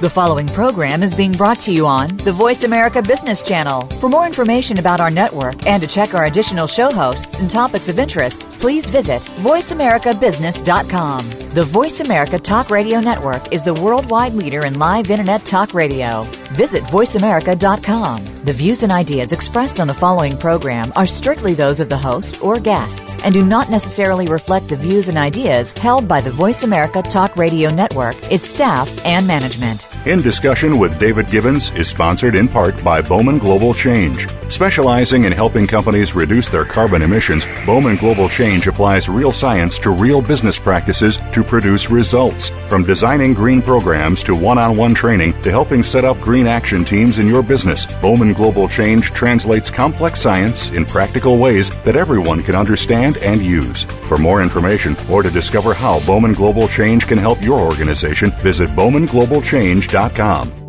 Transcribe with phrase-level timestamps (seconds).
[0.00, 3.82] The following program is being brought to you on the Voice America Business Channel.
[4.00, 7.88] For more information about our network and to check our additional show hosts and topics
[7.88, 11.18] of interest, please visit VoiceAmericaBusiness.com.
[11.50, 16.22] The Voice America Talk Radio Network is the worldwide leader in live Internet talk radio.
[16.56, 18.24] Visit VoiceAmerica.com.
[18.46, 22.42] The views and ideas expressed on the following program are strictly those of the host
[22.42, 26.62] or guests and do not necessarily reflect the views and ideas held by the Voice
[26.62, 29.93] America Talk Radio Network, its staff, and management.
[30.06, 34.28] In Discussion with David Gibbons is sponsored in part by Bowman Global Change.
[34.50, 39.88] Specializing in helping companies reduce their carbon emissions, Bowman Global Change applies real science to
[39.88, 42.50] real business practices to produce results.
[42.68, 46.84] From designing green programs to one on one training to helping set up green action
[46.84, 52.42] teams in your business, Bowman Global Change translates complex science in practical ways that everyone
[52.42, 53.84] can understand and use.
[53.84, 58.68] For more information or to discover how Bowman Global Change can help your organization, visit
[58.70, 60.63] bowmanglobalchange.com dot com.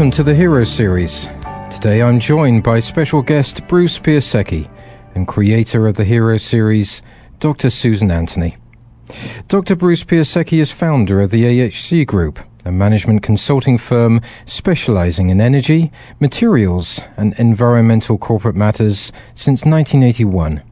[0.00, 1.28] Welcome to the Hero Series.
[1.70, 4.66] Today I'm joined by special guest Bruce Piasecki
[5.14, 7.02] and creator of the Hero Series,
[7.38, 7.68] Dr.
[7.68, 8.56] Susan Anthony.
[9.48, 9.76] Dr.
[9.76, 15.92] Bruce Piasecki is founder of the AHC Group, a management consulting firm specializing in energy,
[16.18, 20.62] materials, and environmental corporate matters since 1981.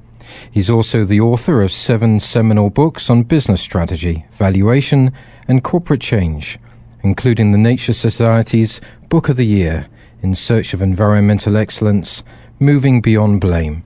[0.50, 5.12] He's also the author of seven seminal books on business strategy, valuation,
[5.46, 6.58] and corporate change,
[7.02, 9.88] including the Nature Society's Book of the Year,
[10.20, 12.22] In Search of Environmental Excellence,
[12.60, 13.82] Moving Beyond Blame.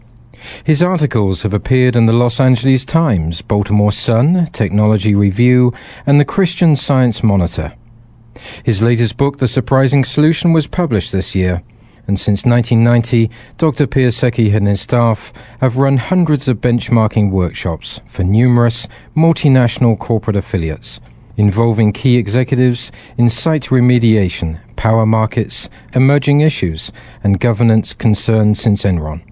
[0.64, 5.72] His articles have appeared in the Los Angeles Times, Baltimore Sun, Technology Review,
[6.06, 7.72] and the Christian Science Monitor.
[8.64, 11.62] His latest book, The Surprising Solution, was published this year,
[12.08, 13.86] and since 1990, Dr.
[13.86, 20.98] Piasecki and his staff have run hundreds of benchmarking workshops for numerous multinational corporate affiliates
[21.36, 29.22] involving key executives in site remediation, power markets, emerging issues, and governance concerns since Enron.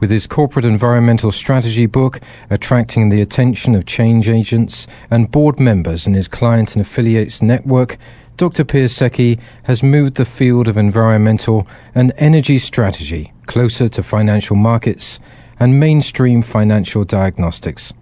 [0.00, 2.20] With his corporate environmental strategy book
[2.50, 7.98] attracting the attention of change agents and board members in his client and affiliates network,
[8.36, 8.64] Dr.
[8.64, 15.18] Piasecki has moved the field of environmental and energy strategy closer to financial markets
[15.58, 17.92] and mainstream financial diagnostics.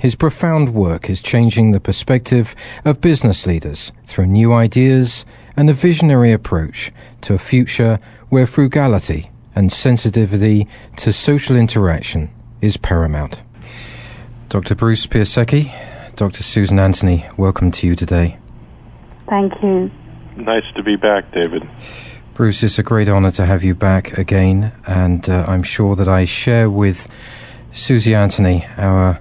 [0.00, 2.56] His profound work is changing the perspective
[2.86, 5.26] of business leaders through new ideas
[5.58, 6.90] and a visionary approach
[7.20, 7.98] to a future
[8.30, 10.66] where frugality and sensitivity
[10.96, 12.30] to social interaction
[12.62, 13.42] is paramount.
[14.48, 14.74] Dr.
[14.74, 16.42] Bruce Piasecki, Dr.
[16.44, 18.38] Susan Anthony, welcome to you today.
[19.28, 19.90] Thank you.
[20.34, 21.68] Nice to be back, David.
[22.32, 26.08] Bruce, it's a great honor to have you back again, and uh, I'm sure that
[26.08, 27.06] I share with
[27.70, 29.20] Susie Anthony our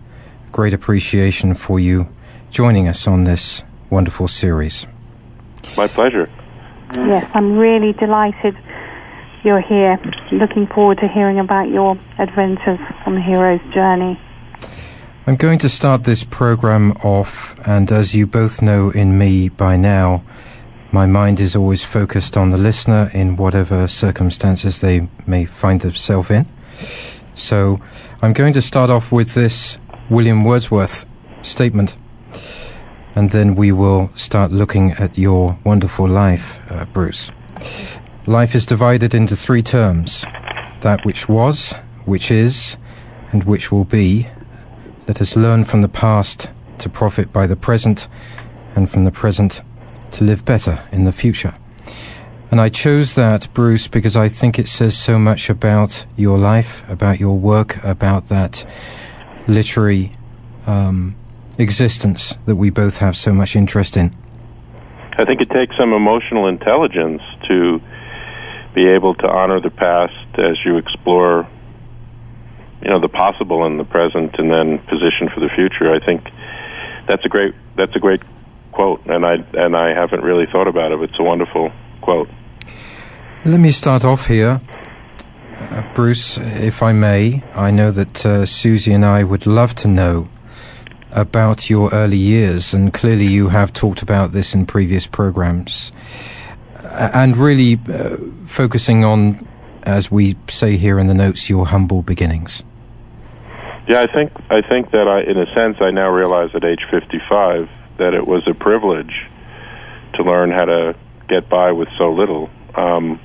[0.51, 2.09] great appreciation for you
[2.51, 4.87] joining us on this wonderful series.
[5.77, 6.29] My pleasure.
[6.93, 8.57] Yes, I'm really delighted
[9.43, 9.97] you're here.
[10.31, 14.19] Looking forward to hearing about your adventures on the hero's journey.
[15.25, 19.77] I'm going to start this program off, and as you both know in me by
[19.77, 20.23] now,
[20.91, 26.31] my mind is always focused on the listener in whatever circumstances they may find themselves
[26.31, 26.47] in.
[27.35, 27.79] So
[28.21, 29.77] I'm going to start off with this
[30.09, 31.06] William Wordsworth
[31.42, 31.96] statement.
[33.16, 37.31] And then we will start looking at your wonderful life, uh, Bruce.
[38.25, 40.25] Life is divided into three terms
[40.81, 41.74] that which was,
[42.06, 42.78] which is,
[43.31, 44.28] and which will be.
[45.08, 46.50] Let us learn from the past
[46.80, 48.08] to profit by the present,
[48.76, 49.62] and from the present
[50.12, 51.55] to live better in the future.
[52.52, 56.88] And I chose that, Bruce, because I think it says so much about your life,
[56.90, 58.66] about your work, about that
[59.49, 60.16] literary
[60.67, 61.16] um,
[61.57, 64.16] existence that we both have so much interest in?
[65.17, 67.81] I think it takes some emotional intelligence to
[68.73, 71.47] be able to honor the past as you explore
[72.81, 75.93] you know the possible in the present and then position for the future.
[75.93, 76.23] I think
[77.09, 78.22] that's a great that's a great
[78.72, 81.72] quote and i and i haven't really thought about it it's a wonderful
[82.02, 82.29] quote.
[83.45, 84.61] Let me start off here
[85.59, 89.88] uh, Bruce, if I may, I know that uh, Susie and I would love to
[89.88, 90.29] know
[91.11, 95.91] about your early years, and clearly you have talked about this in previous programs,
[96.84, 99.47] and really uh, focusing on,
[99.84, 102.64] as we say here in the notes, your humble beginnings.
[103.88, 106.85] Yeah, I think I think that I, in a sense, I now realize at age
[106.91, 107.67] 55
[107.97, 109.28] that it was a privilege
[110.14, 110.96] to learn how to
[111.28, 112.50] get by with so little.
[112.76, 113.20] Um,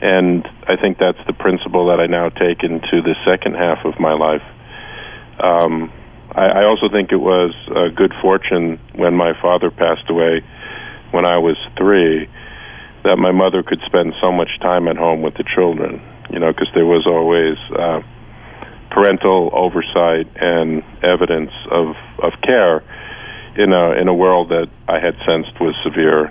[0.00, 3.98] and I think that's the principle that I now take into the second half of
[3.98, 4.42] my life.
[5.40, 5.92] Um,
[6.32, 10.42] I, I also think it was a good fortune when my father passed away
[11.10, 12.28] when I was three
[13.04, 16.52] that my mother could spend so much time at home with the children, you know,
[16.52, 18.02] because there was always uh,
[18.90, 22.82] parental oversight and evidence of, of care
[23.56, 26.26] in a, in a world that I had sensed was severe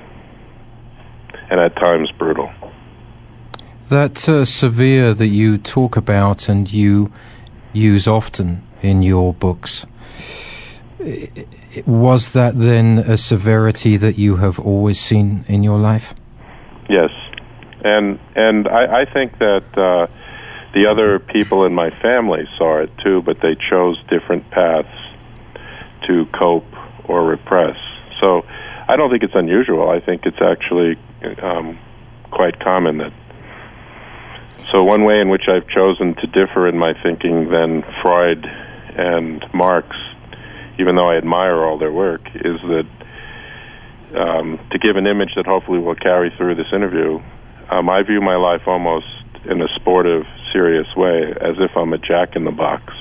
[1.49, 2.51] and at times brutal.
[3.89, 7.11] That uh, severe that you talk about and you
[7.73, 9.85] use often in your books,
[11.85, 16.13] was that then a severity that you have always seen in your life?
[16.89, 17.11] Yes,
[17.83, 20.07] and and I, I think that uh,
[20.73, 24.87] the other people in my family saw it too, but they chose different paths
[26.07, 26.65] to cope
[27.05, 27.77] or repress.
[28.19, 28.43] So
[28.87, 29.89] I don't think it's unusual.
[29.89, 30.97] I think it's actually
[31.41, 31.79] um,
[32.31, 33.13] quite common that
[34.71, 39.43] so one way in which I've chosen to differ in my thinking than Freud and
[39.53, 39.95] Marx,
[40.79, 42.87] even though I admire all their work, is that
[44.15, 47.19] um, to give an image that hopefully will carry through this interview,
[47.69, 49.05] um, I view my life almost
[49.45, 50.23] in a sportive,
[50.53, 52.93] serious way, as if I'm a jack in the box.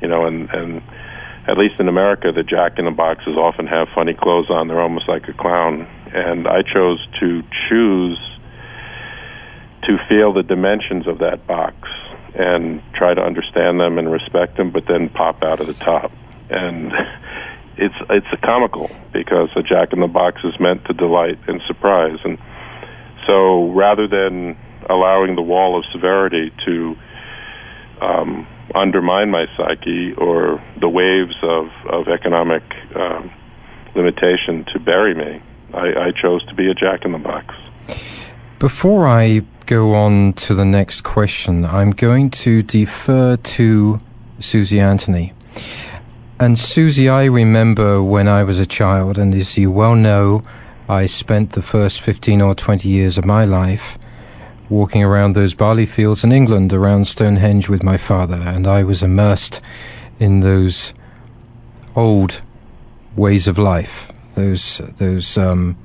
[0.00, 0.82] You know, and and
[1.46, 4.68] at least in America, the jack in the boxes often have funny clothes on.
[4.68, 5.86] They're almost like a clown.
[6.14, 8.18] And I chose to choose
[9.86, 11.76] to feel the dimensions of that box
[12.34, 16.10] and try to understand them and respect them, but then pop out of the top.
[16.50, 16.92] And
[17.76, 21.60] it's it's a comical because a Jack in the Box is meant to delight and
[21.66, 22.38] surprise, and
[23.26, 24.56] so rather than
[24.88, 26.96] allowing the wall of severity to
[28.00, 32.62] um, undermine my psyche or the waves of of economic
[32.94, 33.30] um,
[33.94, 35.40] limitation to bury me,
[35.72, 37.54] I, I chose to be a Jack in the Box.
[38.58, 44.00] Before I go on to the next question, I'm going to defer to
[44.38, 45.32] Susie Anthony.
[46.38, 50.42] And Susie, I remember when I was a child, and as you well know,
[50.88, 53.98] I spent the first 15 or 20 years of my life
[54.68, 59.02] walking around those barley fields in England around Stonehenge with my father, and I was
[59.02, 59.60] immersed
[60.18, 60.92] in those
[61.96, 62.42] old
[63.16, 65.76] ways of life, those, those, um,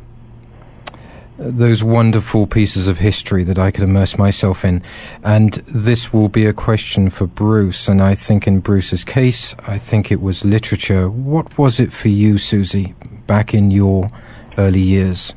[1.40, 4.84] those wonderful pieces of history that I could immerse myself in.
[5.24, 7.88] And this will be a question for Bruce.
[7.88, 11.10] And I think in Bruce's case, I think it was literature.
[11.10, 12.94] What was it for you, Susie,
[13.26, 14.12] back in your
[14.58, 15.34] early years?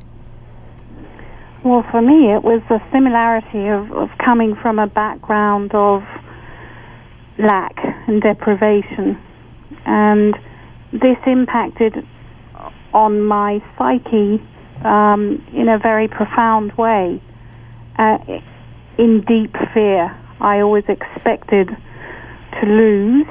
[1.65, 6.03] Well, for me, it was the similarity of, of coming from a background of
[7.39, 7.77] lack
[8.09, 9.17] and deprivation.
[9.87, 10.35] And
[10.93, 12.05] this impacted
[12.93, 14.43] on my psyche
[14.85, 17.23] um, in a very profound way.
[17.99, 18.19] Uh,
[18.99, 23.27] in deep fear, I always expected to lose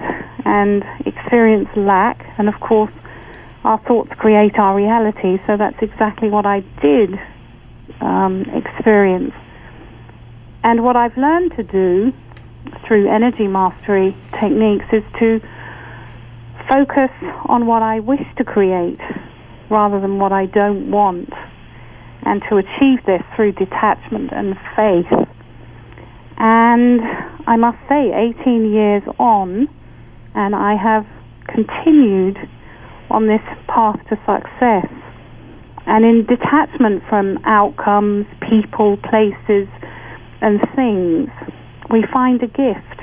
[0.45, 2.91] and experience lack, and of course,
[3.63, 7.19] our thoughts create our reality, so that's exactly what I did
[8.01, 9.33] um, experience.
[10.63, 12.13] And what I've learned to do
[12.85, 15.41] through energy mastery techniques is to
[16.69, 17.11] focus
[17.45, 18.99] on what I wish to create
[19.71, 21.29] rather than what I don't want,
[22.23, 25.27] and to achieve this through detachment and faith.
[26.37, 27.01] And
[27.47, 28.11] I must say,
[28.41, 29.67] 18 years on,
[30.35, 31.05] and I have
[31.47, 32.37] continued
[33.09, 34.91] on this path to success.
[35.87, 39.67] And in detachment from outcomes, people, places,
[40.41, 41.29] and things,
[41.89, 43.01] we find a gift.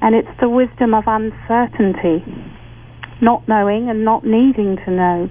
[0.00, 2.24] And it's the wisdom of uncertainty,
[3.20, 5.30] not knowing and not needing to know.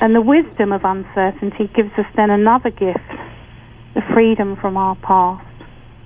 [0.00, 3.00] And the wisdom of uncertainty gives us then another gift
[3.94, 5.44] the freedom from our past,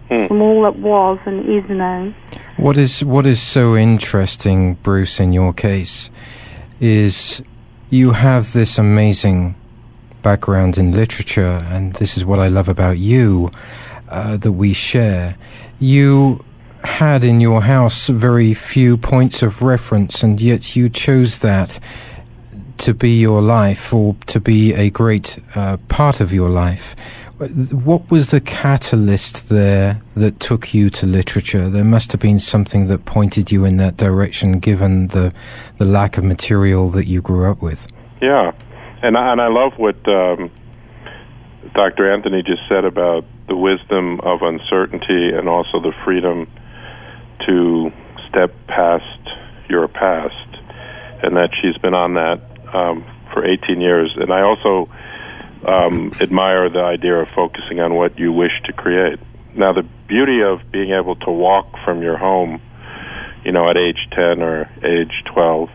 [0.09, 0.29] mm.
[0.29, 2.15] from all that was and is known.
[2.57, 6.11] What is, what is so interesting, Bruce, in your case,
[6.81, 7.43] is
[7.91, 9.57] you have this amazing
[10.23, 13.51] background in literature, and this is what I love about you
[14.09, 15.37] uh, that we share.
[15.79, 16.45] You
[16.85, 21.79] had in your house very few points of reference, and yet you chose that
[22.83, 26.97] to be your life or to be a great uh, part of your life.
[27.73, 31.69] what was the catalyst there that took you to literature?
[31.69, 35.33] There must have been something that pointed you in that direction, given the
[35.79, 37.87] the lack of material that you grew up with.
[38.21, 38.53] Yeah,
[39.03, 40.51] and I, and I love what um,
[41.75, 42.13] Dr.
[42.13, 46.49] Anthony just said about the wisdom of uncertainty and also the freedom
[47.47, 47.91] to
[48.29, 49.21] step past
[49.69, 50.49] your past,
[51.23, 54.13] and that she's been on that um, for 18 years.
[54.17, 54.89] And I also
[55.67, 59.19] um, admire the idea of focusing on what you wish to create.
[59.55, 62.61] Now, the beauty of being able to walk from your home,
[63.45, 65.69] you know, at age 10 or age 12,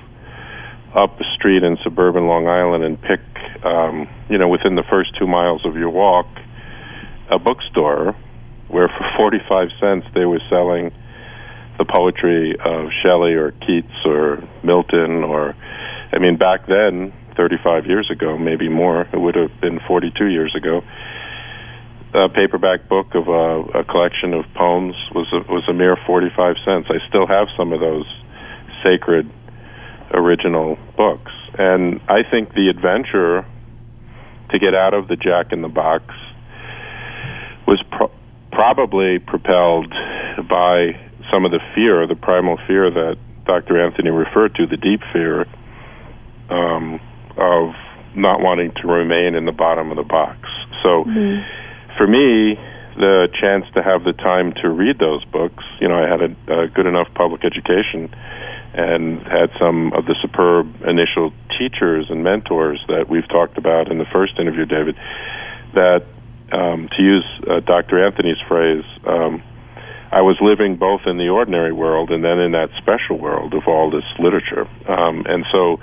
[0.96, 3.20] up the street in suburban Long Island and pick,
[3.64, 6.28] um, you know, within the first two miles of your walk,
[7.30, 8.16] a bookstore
[8.68, 10.92] where for 45 cents they were selling
[11.78, 15.56] the poetry of Shelley or Keats or Milton or,
[16.12, 19.02] I mean, back then 35 years ago, maybe more.
[19.14, 20.82] It would have been 42 years ago.
[22.14, 26.56] A paperback book of a, a collection of poems was a, was a mere 45
[26.66, 26.88] cents.
[26.90, 28.06] I still have some of those
[28.84, 29.30] sacred
[30.14, 33.46] original books, and I think the adventure
[34.50, 36.06] to get out of the Jack in the Box
[37.68, 38.12] was pro-
[38.52, 39.92] probably propelled
[40.50, 40.96] by
[41.30, 43.84] some of the fear, the primal fear that Dr.
[43.84, 45.46] Anthony referred to, the deep fear
[46.50, 47.00] um,
[47.38, 47.74] of
[48.16, 50.40] not wanting to remain in the bottom of the box.
[50.84, 51.98] So mm-hmm.
[51.98, 52.58] for me,
[52.98, 56.62] the chance to have the time to read those books, you know, I had a,
[56.64, 58.10] a good enough public education
[58.74, 63.98] and had some of the superb initial teachers and mentors that we've talked about in
[63.98, 64.96] the first interview, David,
[65.74, 66.06] that,
[66.52, 68.04] um, to use uh, Dr.
[68.04, 69.44] Anthony's phrase, um,
[70.12, 73.68] I was living both in the ordinary world and then in that special world of
[73.68, 74.68] all this literature.
[74.88, 75.80] Um, and so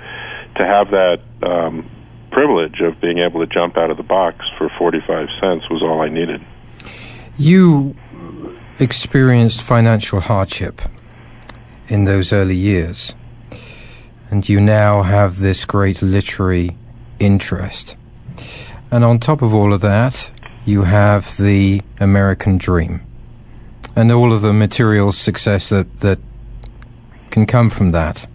[0.55, 1.89] to have that um,
[2.31, 6.01] privilege of being able to jump out of the box for 45 cents was all
[6.01, 6.41] I needed.
[7.37, 7.95] You
[8.79, 10.81] experienced financial hardship
[11.87, 13.15] in those early years,
[14.29, 16.75] and you now have this great literary
[17.19, 17.95] interest.
[18.91, 20.31] And on top of all of that,
[20.65, 23.01] you have the American dream
[23.95, 26.19] and all of the material success that, that
[27.31, 28.27] can come from that.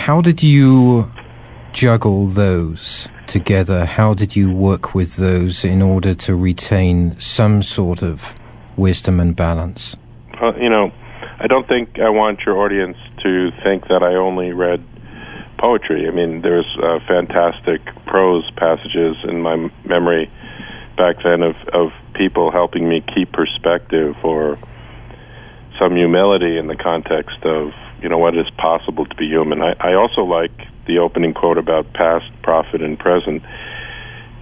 [0.00, 1.12] How did you
[1.74, 3.84] juggle those together?
[3.84, 8.34] How did you work with those in order to retain some sort of
[8.78, 9.94] wisdom and balance?
[10.40, 10.90] Uh, you know,
[11.38, 14.82] I don't think I want your audience to think that I only read
[15.58, 16.08] poetry.
[16.08, 20.30] I mean, there's uh, fantastic prose passages in my memory
[20.96, 24.58] back then of, of people helping me keep perspective or
[25.78, 29.60] some humility in the context of you know what is possible to be human.
[29.62, 30.52] I, I also like
[30.86, 33.42] the opening quote about past, profit, and present.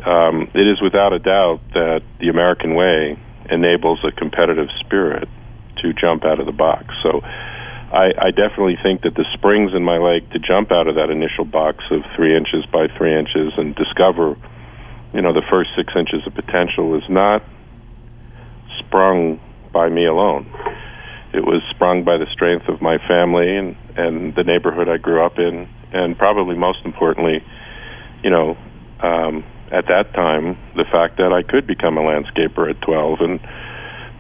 [0.07, 3.19] Um, it is without a doubt that the American way
[3.51, 5.29] enables a competitive spirit
[5.83, 6.95] to jump out of the box.
[7.03, 10.95] So I, I definitely think that the springs in my leg to jump out of
[10.95, 14.37] that initial box of three inches by three inches and discover,
[15.13, 17.43] you know, the first six inches of potential was not
[18.79, 19.41] sprung
[19.73, 20.47] by me alone
[21.39, 25.25] it was sprung by the strength of my family and and the neighborhood I grew
[25.25, 27.45] up in, and probably most importantly,
[28.25, 28.57] you know,
[29.01, 33.41] um, at that time, the fact that I could become a landscaper at 12 and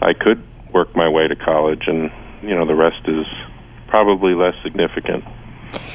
[0.00, 2.10] I could work my way to college, and
[2.42, 3.26] you know, the rest is
[3.88, 5.24] probably less significant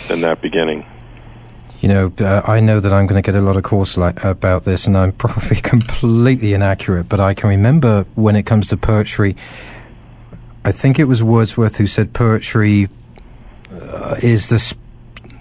[0.09, 0.85] than that beginning.
[1.79, 4.23] You know, uh, I know that I'm going to get a lot of calls like,
[4.23, 7.09] about this, and I'm probably completely inaccurate.
[7.09, 9.35] But I can remember when it comes to poetry,
[10.65, 12.89] I think it was Wordsworth who said poetry
[13.71, 14.79] uh, is the sp-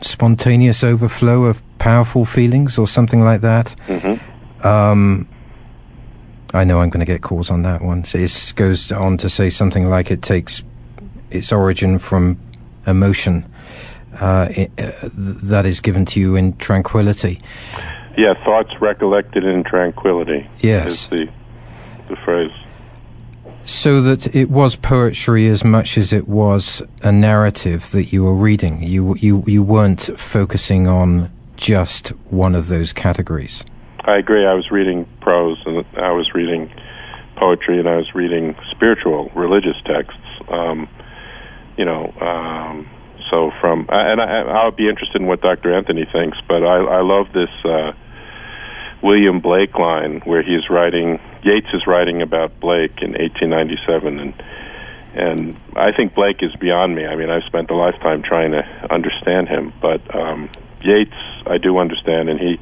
[0.00, 3.74] spontaneous overflow of powerful feelings or something like that.
[3.86, 4.66] Mm-hmm.
[4.66, 5.28] Um,
[6.54, 8.04] I know I'm going to get calls on that one.
[8.04, 10.62] So it goes on to say something like it takes
[11.30, 12.38] its origin from
[12.86, 13.50] emotion
[14.20, 17.40] uh, it, uh, that is given to you in tranquility.
[18.16, 20.48] Yeah, thoughts recollected in tranquility.
[20.60, 21.28] Yes, is the
[22.08, 22.52] the phrase
[23.64, 28.34] so that it was poetry as much as it was a narrative that you were
[28.34, 28.82] reading.
[28.82, 33.64] You you you weren't focusing on just one of those categories.
[34.00, 34.44] I agree.
[34.44, 36.72] I was reading prose and I was reading
[37.36, 40.18] poetry and I was reading spiritual, religious texts.
[40.48, 40.88] Um,
[41.76, 42.88] you know, um,
[43.30, 45.72] so from and I, I'll be interested in what Dr.
[45.72, 47.50] Anthony thinks, but I, I love this.
[47.64, 47.92] Uh,
[49.02, 54.34] William Blake line where he's writing Yeats is writing about Blake in 1897 and
[55.14, 57.04] and I think Blake is beyond me.
[57.04, 60.48] I mean, I've spent a lifetime trying to understand him, but um
[60.82, 61.16] Yeats
[61.46, 62.58] I do understand and he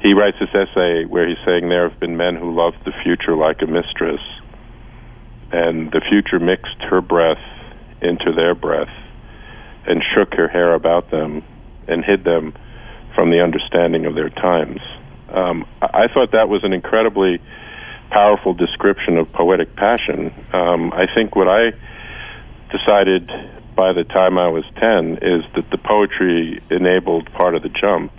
[0.00, 3.36] he writes this essay where he's saying there have been men who loved the future
[3.36, 4.20] like a mistress,
[5.52, 7.42] and the future mixed her breath
[8.00, 8.88] into their breath
[9.86, 11.42] and shook her hair about them
[11.86, 12.54] and hid them
[13.14, 14.80] from the understanding of their times.
[15.32, 17.40] Um, I, thought that was an incredibly
[18.10, 20.34] powerful description of poetic passion.
[20.52, 21.72] Um, I think what I
[22.70, 23.30] decided
[23.76, 28.12] by the time I was 10 is that the poetry enabled part of the jump.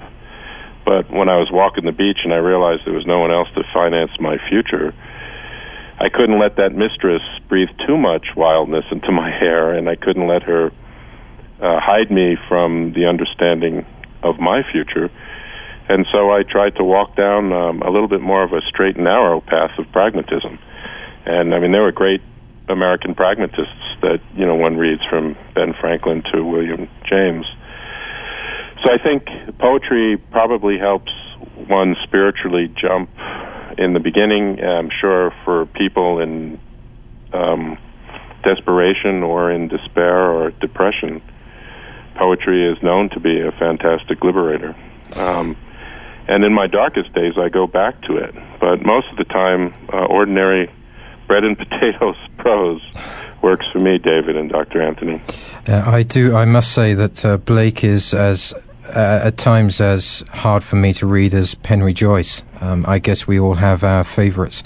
[0.85, 3.49] But when I was walking the beach and I realized there was no one else
[3.55, 4.93] to finance my future,
[5.99, 10.27] I couldn't let that mistress breathe too much wildness into my hair, and I couldn't
[10.27, 10.71] let her
[11.61, 13.85] uh, hide me from the understanding
[14.23, 15.11] of my future.
[15.89, 18.95] And so I tried to walk down um, a little bit more of a straight
[18.95, 20.59] and narrow path of pragmatism.
[21.25, 22.21] And I mean, there were great
[22.69, 27.45] American pragmatists that you know one reads from Ben Franklin to William James.
[28.83, 29.27] So I think
[29.59, 31.11] poetry probably helps
[31.67, 33.09] one spiritually jump
[33.77, 34.59] in the beginning.
[34.63, 36.59] I'm sure for people in
[37.33, 37.77] um,
[38.43, 41.21] desperation or in despair or depression,
[42.15, 44.75] poetry is known to be a fantastic liberator.
[45.15, 45.55] Um,
[46.31, 48.33] and in my darkest days, I go back to it.
[48.61, 50.71] But most of the time, uh, ordinary
[51.27, 52.81] bread and potatoes prose
[53.41, 54.81] works for me, David and Dr.
[54.81, 55.21] Anthony.
[55.67, 56.35] Uh, I do.
[56.35, 58.53] I must say that uh, Blake is as
[58.85, 62.43] uh, at times as hard for me to read as Penry Joyce.
[62.61, 64.63] Um, I guess we all have our favourites.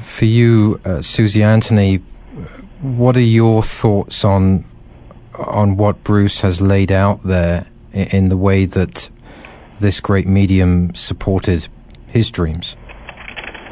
[0.00, 1.96] For you, uh, Susie Anthony,
[2.80, 4.64] what are your thoughts on
[5.34, 9.08] on what Bruce has laid out there in, in the way that
[9.80, 11.68] this great medium supported
[12.06, 12.76] his dreams?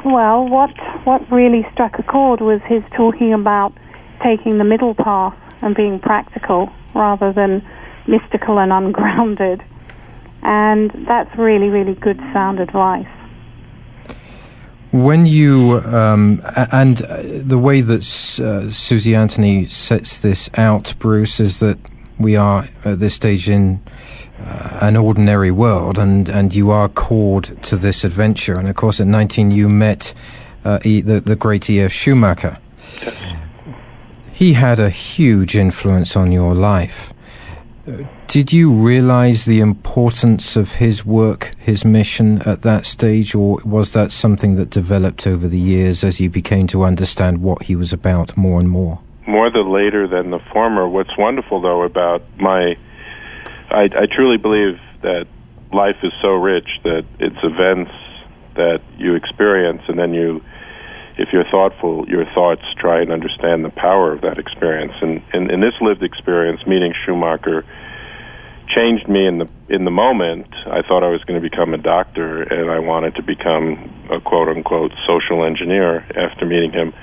[0.05, 0.71] Well, what
[1.05, 3.73] what really struck a chord was his talking about
[4.23, 7.67] taking the middle path and being practical rather than
[8.07, 9.63] mystical and ungrounded.
[10.41, 13.07] And that's really, really good sound advice.
[14.91, 17.99] When you, um, and the way that
[18.39, 21.77] uh, Susie Anthony sets this out, Bruce, is that
[22.17, 23.89] we are at this stage in uh,
[24.81, 28.57] an ordinary world, and, and you are called to this adventure.
[28.57, 30.13] And of course, at 19, you met
[30.63, 31.91] uh, e, the, the great E.F.
[31.91, 32.57] Schumacher.
[34.33, 37.13] He had a huge influence on your life.
[38.27, 43.93] Did you realize the importance of his work, his mission at that stage, or was
[43.93, 47.91] that something that developed over the years as you became to understand what he was
[47.91, 48.99] about more and more?
[49.25, 50.87] More the later than the former.
[50.87, 52.77] What's wonderful, though, about my.
[53.71, 55.27] I, I truly believe that
[55.71, 57.91] life is so rich that it's events
[58.55, 60.41] that you experience, and then you
[61.17, 64.93] if you're thoughtful, your thoughts try and understand the power of that experience.
[65.01, 67.65] And in this lived experience, meeting Schumacher
[68.73, 70.47] changed me in the in the moment.
[70.65, 74.21] I thought I was going to become a doctor, and I wanted to become a
[74.21, 76.93] quote unquote social engineer after meeting him.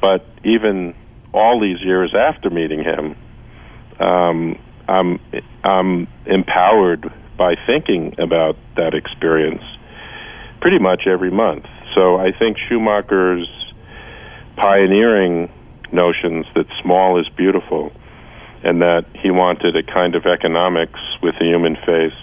[0.00, 0.94] But even
[1.34, 3.14] all these years after meeting him,
[4.00, 4.58] um,
[4.90, 5.20] I'm
[5.62, 9.62] I'm empowered by thinking about that experience
[10.60, 11.64] pretty much every month.
[11.94, 13.48] So I think Schumacher's
[14.56, 15.50] pioneering
[15.92, 17.92] notions that small is beautiful
[18.62, 22.18] and that he wanted a kind of economics with the human face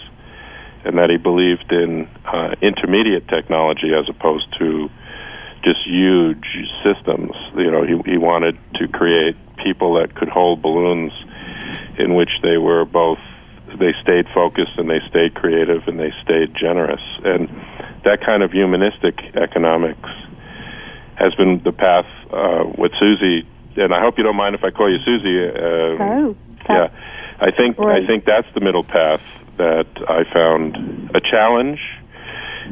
[0.86, 4.90] and that he believed in uh, intermediate technology as opposed to
[5.64, 6.46] just huge
[6.84, 7.32] systems.
[7.56, 11.12] You know, he, he wanted to create people that could hold balloons
[11.98, 13.20] in which they were both
[13.80, 17.02] they stayed focused and they stayed creative and they stayed generous.
[17.24, 17.50] And
[18.06, 20.10] that kind of humanistic economics
[21.16, 23.48] has been the path uh, with Susie.
[23.76, 25.38] And I hope you don't mind if I call you Susie.
[25.44, 26.38] Uh, oh,
[26.70, 26.90] yeah,
[27.40, 29.22] I think I think that's the middle path
[29.58, 31.80] that I found a challenge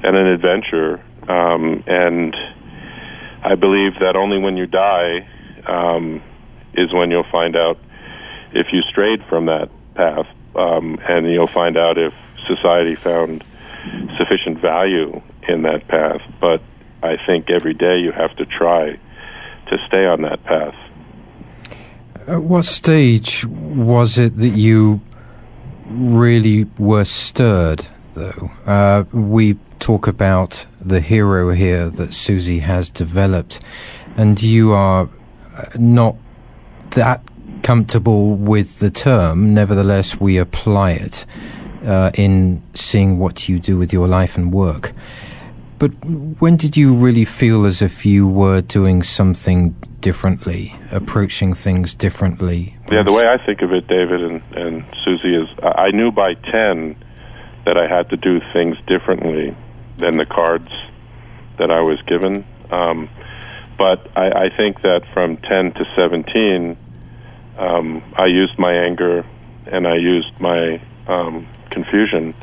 [0.03, 1.01] and an adventure.
[1.29, 2.35] Um, and
[3.43, 5.27] I believe that only when you die
[5.67, 6.21] um,
[6.73, 7.79] is when you'll find out
[8.55, 12.13] if you strayed from that path, um, and you'll find out if
[12.47, 13.43] society found
[14.17, 16.21] sufficient value in that path.
[16.39, 16.61] But
[17.03, 18.97] I think every day you have to try
[19.67, 20.75] to stay on that path.
[22.27, 25.01] At what stage was it that you
[25.87, 28.51] really were stirred, though?
[28.65, 33.59] Uh, we talk about the hero here that Susie has developed,
[34.15, 35.09] and you are
[35.77, 36.15] not
[36.91, 37.21] that
[37.65, 39.55] comfortable with the term.
[39.55, 41.25] Nevertheless, we apply it
[41.83, 44.93] uh, in seeing what you do with your life and work.
[45.79, 45.89] But
[46.39, 52.77] when did you really feel as if you were doing something differently, approaching things differently?
[52.91, 56.35] Yeah, the way I think of it, David and, and Susie, is I knew by
[56.35, 56.95] 10
[57.65, 59.57] that I had to do things differently
[59.97, 60.69] than the cards
[61.57, 62.45] that I was given.
[62.69, 63.09] Um,
[63.75, 66.77] but I, I think that from 10 to 17,
[67.57, 69.25] um, I used my anger
[69.67, 72.33] and I used my um, confusion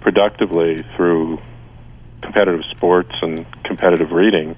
[0.00, 1.40] productively through
[2.22, 4.56] competitive sports and competitive reading.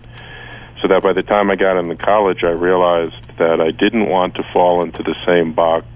[0.81, 4.35] So that by the time I got into college, I realized that I didn't want
[4.35, 5.87] to fall into the same box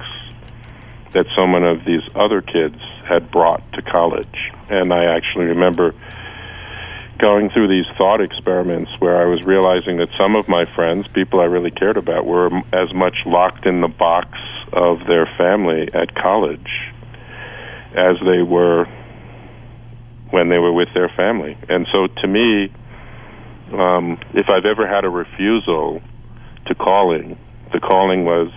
[1.12, 4.52] that so many of these other kids had brought to college.
[4.68, 5.94] And I actually remember
[7.18, 11.40] going through these thought experiments where I was realizing that some of my friends, people
[11.40, 14.28] I really cared about, were as much locked in the box
[14.72, 16.68] of their family at college
[17.94, 18.86] as they were
[20.30, 21.56] when they were with their family.
[21.68, 22.72] And so to me,
[23.72, 26.02] um, if I've ever had a refusal
[26.66, 27.38] to calling,
[27.72, 28.50] the calling was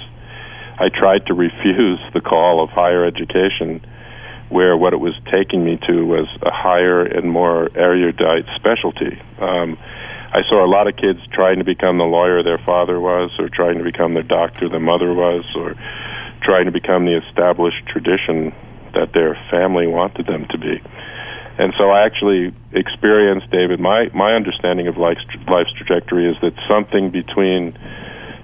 [0.80, 3.86] I tried to refuse the call of higher education
[4.50, 9.22] where what it was taking me to was a higher and more erudite specialty.
[9.40, 9.78] Um,
[10.34, 13.50] I saw a lot of kids trying to become the lawyer their father was, or
[13.50, 15.74] trying to become the doctor their mother was, or
[16.42, 18.54] trying to become the established tradition
[18.94, 20.82] that their family wanted them to be.
[21.58, 26.54] And so I actually experienced, David, my, my understanding of life's, life's trajectory is that
[26.70, 27.74] something between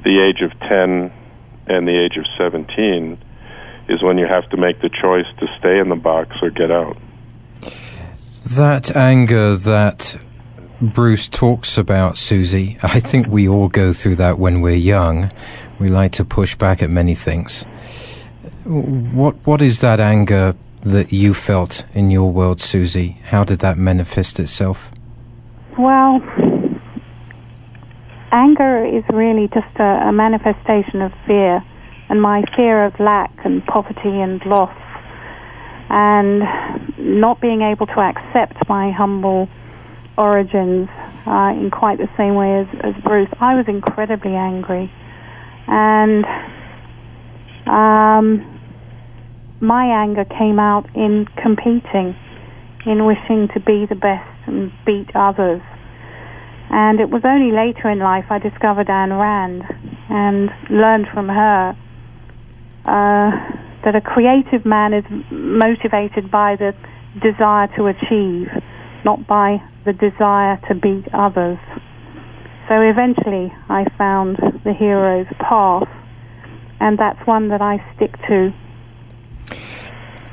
[0.03, 1.13] the age of 10
[1.67, 3.17] and the age of 17
[3.87, 6.71] is when you have to make the choice to stay in the box or get
[6.71, 6.97] out.
[8.55, 10.17] That anger that
[10.81, 15.31] Bruce talks about, Susie, I think we all go through that when we're young.
[15.79, 17.63] We like to push back at many things.
[18.63, 23.19] What What is that anger that you felt in your world, Susie?
[23.25, 24.91] How did that manifest itself?
[25.77, 26.21] Well,
[28.31, 31.63] anger is really just a, a manifestation of fear
[32.09, 34.73] and my fear of lack and poverty and loss
[35.89, 36.41] and
[36.97, 39.47] not being able to accept my humble
[40.17, 40.89] origins
[41.27, 43.29] uh, in quite the same way as, as Bruce.
[43.39, 44.91] I was incredibly angry.
[45.67, 46.25] And
[47.67, 48.61] um,
[49.59, 52.15] my anger came out in competing,
[52.85, 55.61] in wishing to be the best and beat others.
[56.69, 59.63] And it was only later in life I discovered Ayn Rand
[60.09, 61.77] and learned from her
[62.85, 63.31] uh,
[63.83, 66.73] that a creative man is motivated by the
[67.21, 68.47] desire to achieve,
[69.03, 71.59] not by the desire to beat others.
[72.67, 75.87] So eventually I found the hero's path,
[76.79, 78.53] and that's one that I stick to.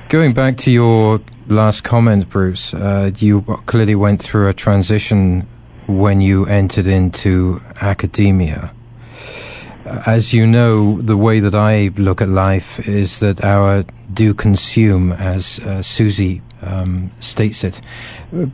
[0.09, 5.47] Going back to your last comment, Bruce, uh, you clearly went through a transition
[5.87, 8.73] when you entered into academia
[9.85, 15.13] as you know, the way that I look at life is that our do consume,
[15.13, 17.81] as uh, Susie um, states it,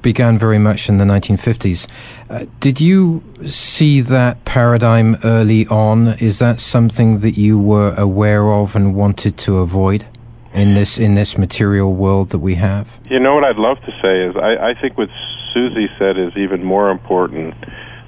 [0.02, 1.86] began very much in the 1950s.
[2.30, 6.08] Uh, did you see that paradigm early on?
[6.18, 10.06] Is that something that you were aware of and wanted to avoid
[10.54, 12.98] in this in this material world that we have?
[13.10, 15.10] You know what I'd love to say is I, I think what
[15.52, 17.54] Susie said is even more important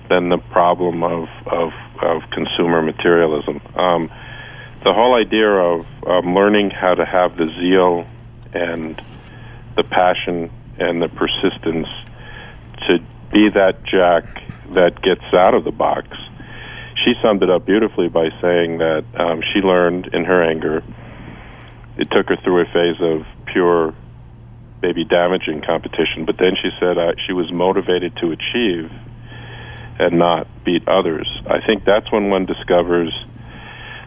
[0.08, 3.60] than the problem of of of consumer materialism.
[3.74, 4.10] Um,
[4.84, 8.06] the whole idea of um, learning how to have the zeal
[8.54, 9.00] and
[9.76, 11.86] the passion and the persistence
[12.86, 12.98] to
[13.32, 14.24] be that jack
[14.72, 16.08] that gets out of the box.
[17.04, 20.82] She summed it up beautifully by saying that um, she learned in her anger.
[21.96, 23.94] It took her through a phase of pure,
[24.82, 28.90] maybe damaging competition, but then she said uh, she was motivated to achieve
[30.00, 31.28] and not beat others.
[31.46, 33.12] I think that's when one discovers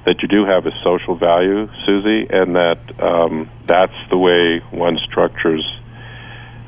[0.06, 4.98] that you do have a social value, Susie, and that um, that's the way one
[5.10, 5.64] structures,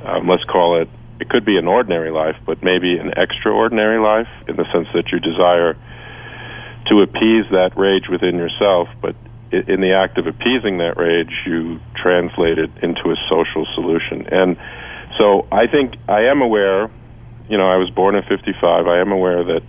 [0.05, 0.88] um, let's call it,
[1.19, 5.11] it could be an ordinary life, but maybe an extraordinary life in the sense that
[5.11, 5.75] you desire
[6.88, 9.15] to appease that rage within yourself, but
[9.51, 14.27] in the act of appeasing that rage, you translate it into a social solution.
[14.31, 14.57] And
[15.17, 16.91] so I think I am aware
[17.49, 18.88] you know, I was born in 55.
[18.88, 19.62] I am aware that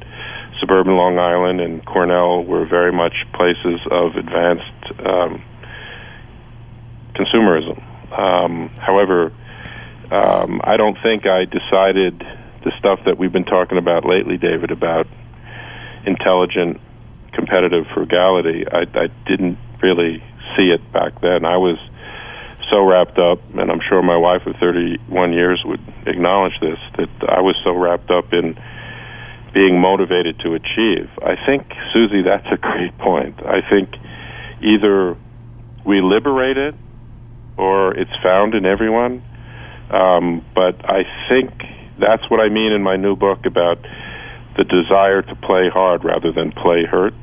[0.60, 5.42] suburban Long Island and Cornell were very much places of advanced um,
[7.14, 7.82] consumerism.
[8.16, 9.32] Um, however,
[10.10, 12.24] um, I don't think I decided
[12.64, 15.06] the stuff that we've been talking about lately, David, about
[16.06, 16.80] intelligent,
[17.32, 18.64] competitive frugality.
[18.70, 20.22] I, I didn't really
[20.56, 21.44] see it back then.
[21.44, 21.78] I was
[22.70, 27.10] so wrapped up, and I'm sure my wife of 31 years would acknowledge this, that
[27.28, 28.58] I was so wrapped up in
[29.52, 31.08] being motivated to achieve.
[31.22, 33.40] I think, Susie, that's a great point.
[33.44, 33.88] I think
[34.62, 35.16] either
[35.84, 36.74] we liberate it
[37.56, 39.22] or it's found in everyone.
[39.90, 41.50] Um, but I think
[41.98, 43.78] that's what I mean in my new book about
[44.56, 47.14] the desire to play hard rather than play hurt.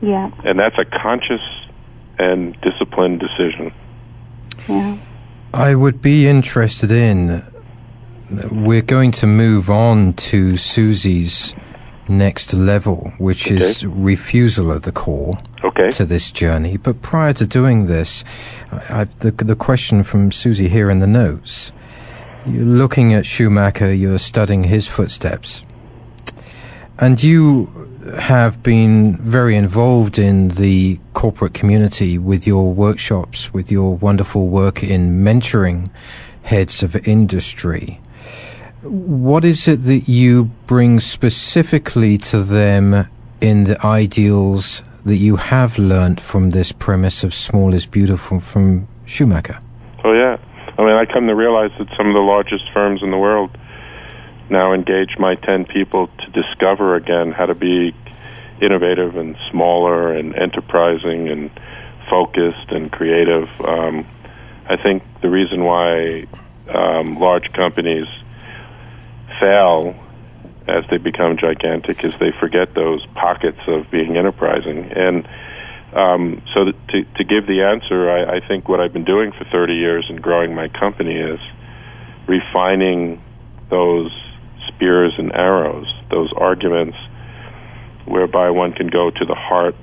[0.00, 0.30] Yeah.
[0.44, 1.42] And that's a conscious
[2.18, 3.72] and disciplined decision.
[4.68, 4.98] Yeah.
[5.52, 7.44] I would be interested in.
[8.52, 11.54] We're going to move on to Susie's
[12.08, 13.56] next level, which Okay.
[13.60, 15.90] is refusal of the call Okay.
[15.90, 16.76] to this journey.
[16.76, 18.24] But prior to doing this,
[18.72, 21.72] I, I, the, the question from Susie here in the notes
[22.46, 25.62] you're looking at Schumacher, you're studying his footsteps,
[26.98, 27.68] and you
[28.18, 34.82] have been very involved in the corporate community with your workshops, with your wonderful work
[34.82, 35.90] in mentoring
[36.44, 38.00] heads of industry.
[38.82, 43.06] What is it that you bring specifically to them
[43.42, 48.88] in the ideals that you have learnt from this premise of small is beautiful from
[49.04, 49.58] Schumacher?
[50.02, 50.38] Oh yeah.
[50.78, 53.50] I mean, I come to realize that some of the largest firms in the world
[54.48, 57.94] now engage my 10 people to discover again how to be
[58.62, 61.50] innovative and smaller and enterprising and
[62.08, 63.48] focused and creative.
[63.60, 64.06] Um,
[64.70, 66.26] I think the reason why
[66.68, 68.06] um, large companies
[69.38, 69.94] fail
[70.68, 74.90] as they become gigantic is they forget those pockets of being enterprising.
[74.94, 75.28] And
[75.92, 79.44] um, so to, to give the answer, I, I think what I've been doing for
[79.50, 81.40] 30 years in growing my company is
[82.28, 83.20] refining
[83.70, 84.12] those
[84.68, 86.96] spears and arrows, those arguments
[88.06, 89.74] whereby one can go to the heart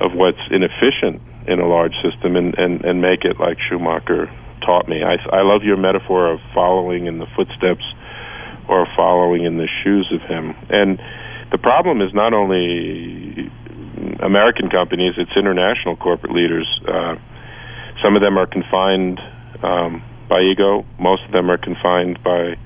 [0.00, 4.26] of what's inefficient in a large system and, and, and make it like Schumacher
[4.64, 5.02] taught me.
[5.02, 7.84] I, I love your metaphor of following in the footsteps
[8.68, 10.54] or following in the shoes of him.
[10.70, 10.98] And
[11.52, 13.50] the problem is not only
[14.20, 16.68] American companies, it's international corporate leaders.
[16.86, 17.16] Uh,
[18.02, 19.20] some of them are confined
[19.62, 22.56] um, by ego, most of them are confined by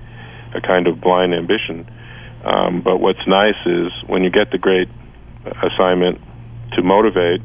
[0.54, 1.86] a kind of blind ambition.
[2.44, 4.88] Um, but what's nice is when you get the great
[5.62, 6.18] assignment
[6.72, 7.42] to motivate,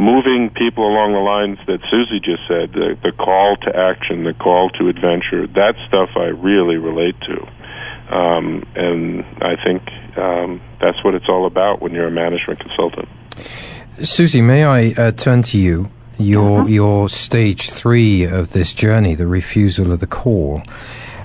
[0.00, 4.32] moving people along the lines that Susie just said, the, the call to action, the
[4.32, 8.16] call to adventure, that stuff I really relate to.
[8.16, 9.82] Um, and I think
[10.16, 13.08] um, that's what it's all about when you're a management consultant.
[14.02, 15.90] Susie, may I uh, turn to you?
[16.18, 20.62] Your your stage three of this journey, the refusal of the call,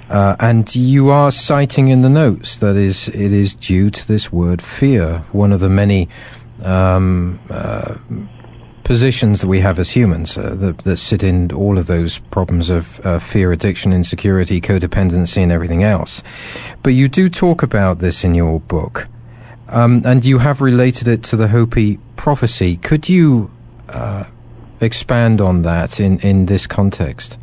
[0.10, 4.32] uh, and you are citing in the notes that is it is due to this
[4.32, 6.08] word fear, one of the many
[6.64, 7.96] um, uh,
[8.86, 12.70] positions that we have as humans uh, that, that sit in all of those problems
[12.70, 16.24] of uh, fear, addiction, insecurity, codependency, and everything else.
[16.84, 19.08] But you do talk about this in your book,
[19.68, 22.78] um, and you have related it to the Hopi prophecy.
[22.78, 23.52] Could you
[23.90, 24.26] uh,
[24.80, 27.40] expand on that in, in this context?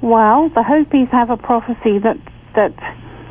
[0.00, 2.18] Well, the Hopis have a prophecy that
[2.56, 2.74] that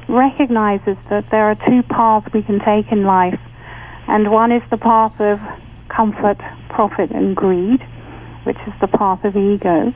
[0.07, 3.39] recognizes that there are two paths we can take in life,
[4.07, 5.39] and one is the path of
[5.89, 6.37] comfort,
[6.69, 7.81] profit, and greed,
[8.43, 9.93] which is the path of ego,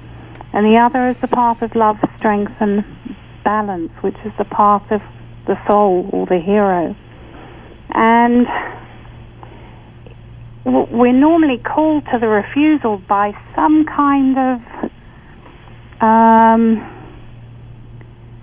[0.53, 2.83] and the other is the path of love, strength, and
[3.43, 5.01] balance, which is the path of
[5.47, 6.95] the soul or the hero.
[7.93, 8.47] And
[10.65, 14.91] we're normally called to the refusal by some kind of
[16.01, 17.01] um,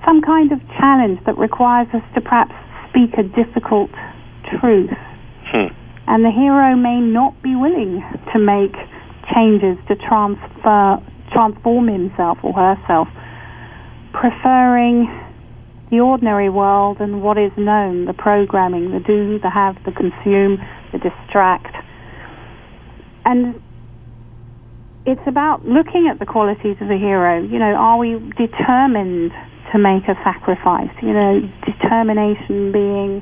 [0.04, 2.54] some kind of challenge that requires us to perhaps
[2.88, 3.90] speak a difficult
[4.60, 4.90] truth.
[5.52, 5.68] Hmm.
[6.08, 8.00] And the hero may not be willing
[8.32, 8.72] to make
[9.28, 10.96] changes to transfer,
[11.32, 13.08] transform himself or herself,
[14.16, 15.04] preferring
[15.90, 20.56] the ordinary world and what is known, the programming, the do, the have, the consume,
[20.92, 21.76] the distract.
[23.24, 23.60] And
[25.04, 27.44] it's about looking at the qualities of the hero.
[27.44, 29.32] You know, are we determined
[29.72, 30.92] to make a sacrifice?
[31.02, 33.20] You know, determination being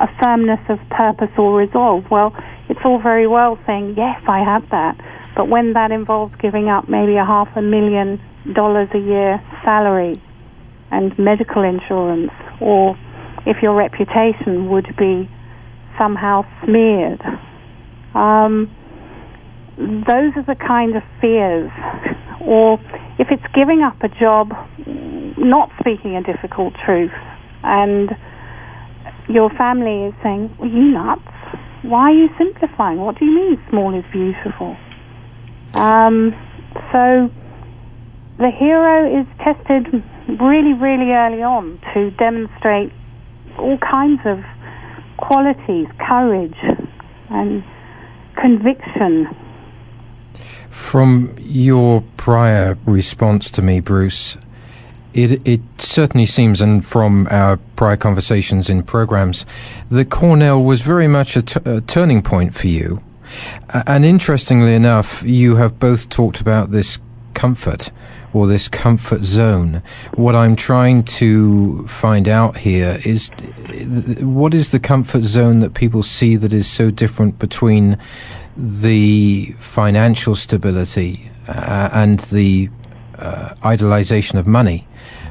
[0.00, 2.04] a firmness of purpose or resolve.
[2.10, 2.32] Well,
[2.68, 4.96] it's all very well saying, yes, I have that.
[5.36, 8.20] But when that involves giving up maybe a half a million
[8.54, 10.20] dollars a year salary
[10.90, 12.96] and medical insurance, or
[13.46, 15.28] if your reputation would be
[15.98, 17.20] somehow smeared,
[18.14, 18.74] um,
[19.76, 21.70] those are the kind of fears.
[22.40, 22.80] Or
[23.18, 24.48] if it's giving up a job,
[25.36, 27.12] not speaking a difficult truth,
[27.62, 28.10] and
[29.32, 31.22] your family is saying, Are you nuts?
[31.82, 32.98] Why are you simplifying?
[32.98, 34.76] What do you mean small is beautiful?
[35.74, 36.34] Um,
[36.92, 37.30] so
[38.38, 40.02] the hero is tested
[40.40, 42.92] really, really early on to demonstrate
[43.58, 44.38] all kinds of
[45.16, 46.56] qualities, courage
[47.30, 47.64] and
[48.36, 49.28] conviction.
[50.70, 54.36] From your prior response to me, Bruce,
[55.12, 59.44] it, it certainly seems, and from our prior conversations in programs,
[59.90, 63.02] that Cornell was very much a, t- a turning point for you.
[63.86, 66.98] And interestingly enough, you have both talked about this
[67.34, 67.90] comfort
[68.32, 69.82] or this comfort zone.
[70.14, 73.28] What I'm trying to find out here is
[74.20, 77.98] what is the comfort zone that people see that is so different between
[78.56, 82.68] the financial stability uh, and the
[83.18, 84.86] uh, idolization of money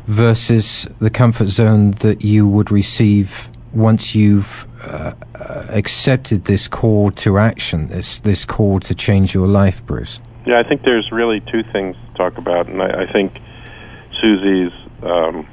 [0.09, 5.13] versus the comfort zone that you would receive once you've uh,
[5.69, 10.19] accepted this call to action, this this call to change your life, Bruce?
[10.47, 13.39] Yeah, I think there's really two things to talk about, and I, I think
[14.19, 14.71] Susie's
[15.03, 15.47] um,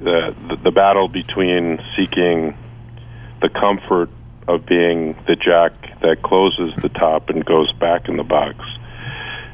[0.00, 2.56] the, the the battle between seeking
[3.42, 4.08] the comfort
[4.48, 8.56] of being the jack that closes the top and goes back in the box,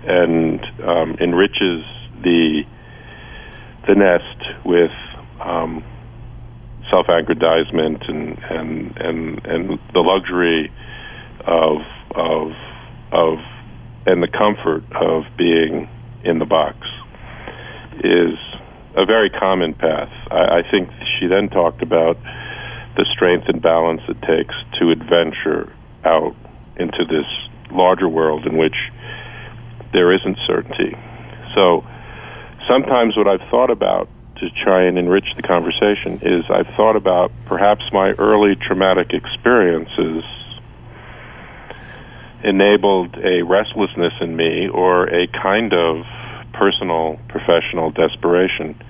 [0.07, 1.85] and um, enriches
[2.23, 2.65] the
[3.89, 4.93] the nest with
[5.41, 5.83] um,
[6.91, 10.71] self-aggrandizement and and and and the luxury
[11.47, 11.79] of
[12.15, 12.53] of
[13.13, 13.39] of
[14.07, 15.89] and the comfort of being
[16.25, 16.77] in the box
[18.05, 18.37] is
[18.97, 20.13] a very common path.
[20.31, 22.17] I, I think she then talked about
[22.97, 25.73] the strength and balance it takes to adventure
[26.05, 26.35] out
[26.77, 27.27] into this
[27.71, 28.77] larger world in which
[29.93, 30.97] there isn't certainty.
[31.55, 31.85] So
[32.69, 37.33] sometimes what I've thought about to try and enrich the conversation is I've thought about
[37.47, 40.23] perhaps my early traumatic experiences
[42.45, 46.05] enabled a restlessness in me or a kind of
[46.53, 48.81] personal professional desperation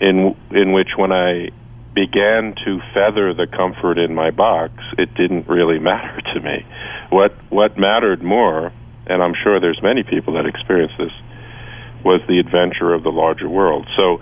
[0.00, 1.50] in in which when I
[1.94, 6.64] began to feather the comfort in my box it didn't really matter to me.
[7.10, 8.72] What what mattered more
[9.08, 11.12] and I'm sure there's many people that experience this
[12.04, 14.18] was the adventure of the larger world so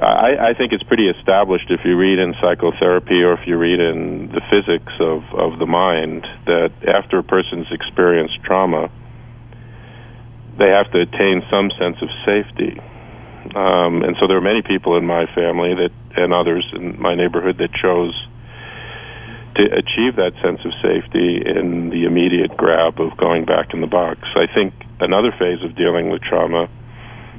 [0.00, 3.78] I, I think it's pretty established if you read in psychotherapy or if you read
[3.78, 8.90] in the physics of, of the mind that after a person's experienced trauma,
[10.58, 12.74] they have to attain some sense of safety.
[13.54, 17.14] Um, and so there are many people in my family that and others in my
[17.14, 18.14] neighborhood that chose
[19.56, 23.86] to achieve that sense of safety in the immediate grab of going back in the
[23.86, 24.20] box.
[24.34, 26.68] I think another phase of dealing with trauma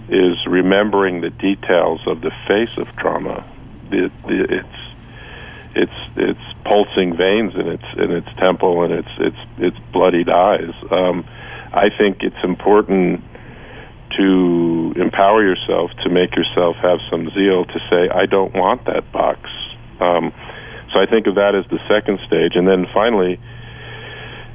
[0.10, 3.46] is remembering the details of the face of trauma.
[3.90, 4.76] The, its
[5.76, 10.74] its its pulsing veins in its in its temple and its its its bloodied eyes.
[10.90, 11.26] Um,
[11.74, 13.22] I think it's important
[14.18, 19.12] to empower yourself to make yourself have some zeal to say I don't want that
[19.12, 19.42] box.
[20.00, 20.32] Um,
[20.94, 23.40] so I think of that as the second stage, and then finally,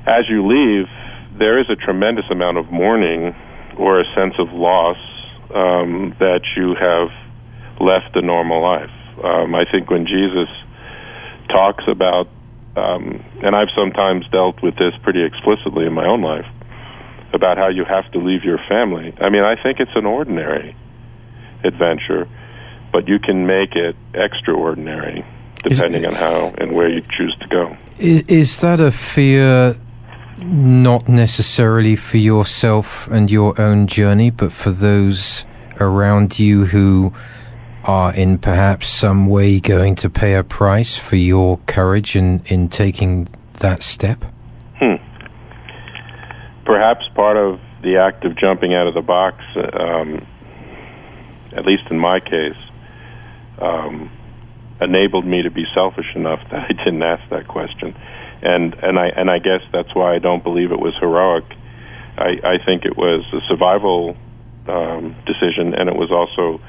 [0.06, 0.86] as you leave,
[1.38, 3.34] there is a tremendous amount of mourning
[3.76, 4.96] or a sense of loss
[5.54, 7.10] um, that you have
[7.80, 8.90] left the normal life.
[9.22, 10.48] Um, I think when Jesus
[11.48, 12.28] talks about,
[12.76, 16.46] um, and I've sometimes dealt with this pretty explicitly in my own life,
[17.32, 19.14] about how you have to leave your family.
[19.20, 20.74] I mean, I think it's an ordinary
[21.64, 22.28] adventure,
[22.92, 25.24] but you can make it extraordinary
[25.62, 27.76] depending on how and where you choose to go.
[27.98, 29.76] Is, is that a fear
[30.42, 35.44] not necessarily for yourself and your own journey, but for those
[35.78, 37.12] around you who
[37.84, 42.68] are in perhaps some way going to pay a price for your courage in, in
[42.68, 43.28] taking
[43.60, 44.24] that step?
[44.78, 44.96] Hmm.
[46.64, 50.26] Perhaps part of the act of jumping out of the box, um,
[51.56, 52.56] at least in my case,
[53.58, 54.10] um,
[54.80, 57.94] enabled me to be selfish enough that I didn't ask that question
[58.42, 61.44] and and I and I guess that's why I don't believe it was heroic.
[62.16, 64.16] I, I think it was a survival
[64.66, 66.60] um, decision, and it was also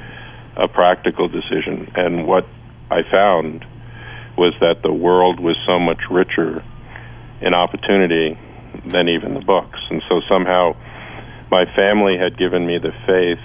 [0.55, 1.91] a practical decision.
[1.95, 2.45] And what
[2.89, 3.65] I found
[4.37, 6.63] was that the world was so much richer
[7.41, 8.37] in opportunity
[8.85, 10.75] than even the books, and so somehow
[11.49, 13.43] my family had given me the faith,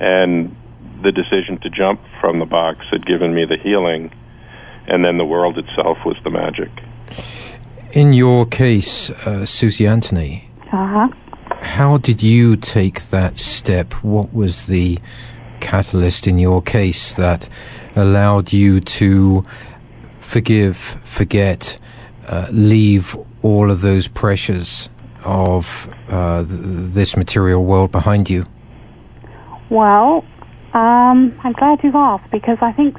[0.00, 0.54] and
[1.02, 4.12] the decision to jump from the box had given me the healing,
[4.86, 6.70] and then the world itself was the magic.
[7.92, 11.08] In your case, uh, Susie Anthony, uh-huh.
[11.60, 13.92] how did you take that step?
[14.02, 14.98] What was the
[15.60, 17.48] catalyst in your case that
[17.96, 19.44] allowed you to
[20.20, 21.78] forgive, forget,
[22.26, 24.88] uh, leave all of those pressures
[25.24, 28.46] of uh, th- this material world behind you?
[29.70, 30.24] Well,
[30.74, 32.96] um, I'm glad you've asked because I think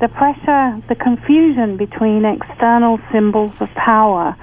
[0.00, 4.36] the pressure, the confusion between external symbols of power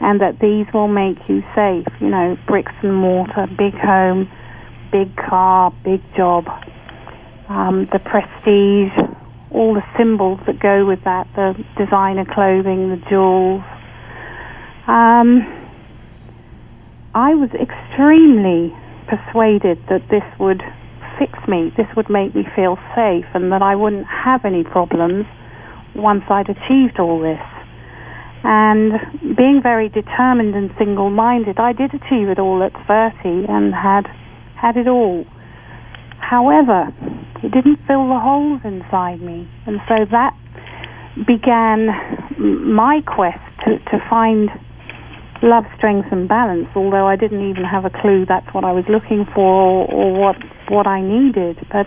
[0.00, 4.30] and that these will make you safe, you know, bricks and mortar, big home,
[4.92, 6.46] big car, big job,
[7.48, 8.92] um, the prestige,
[9.50, 13.62] all the symbols that go with that, the designer clothing, the jewels.
[14.86, 15.42] Um,
[17.14, 18.74] I was extremely
[19.08, 20.62] persuaded that this would
[21.20, 25.26] fix me, this would make me feel safe, and that I wouldn't have any problems
[25.94, 27.44] once I'd achieved all this.
[28.42, 34.08] And being very determined and single-minded, I did achieve it all at 30 and had
[34.56, 35.26] had it all.
[36.18, 36.88] However,
[37.42, 40.34] it didn't fill the holes inside me, and so that
[41.26, 41.88] began
[42.74, 44.48] my quest to, to find
[45.42, 46.68] love, strength, and balance.
[46.74, 50.20] Although I didn't even have a clue that's what I was looking for or, or
[50.20, 50.36] what
[50.70, 51.86] what I needed, but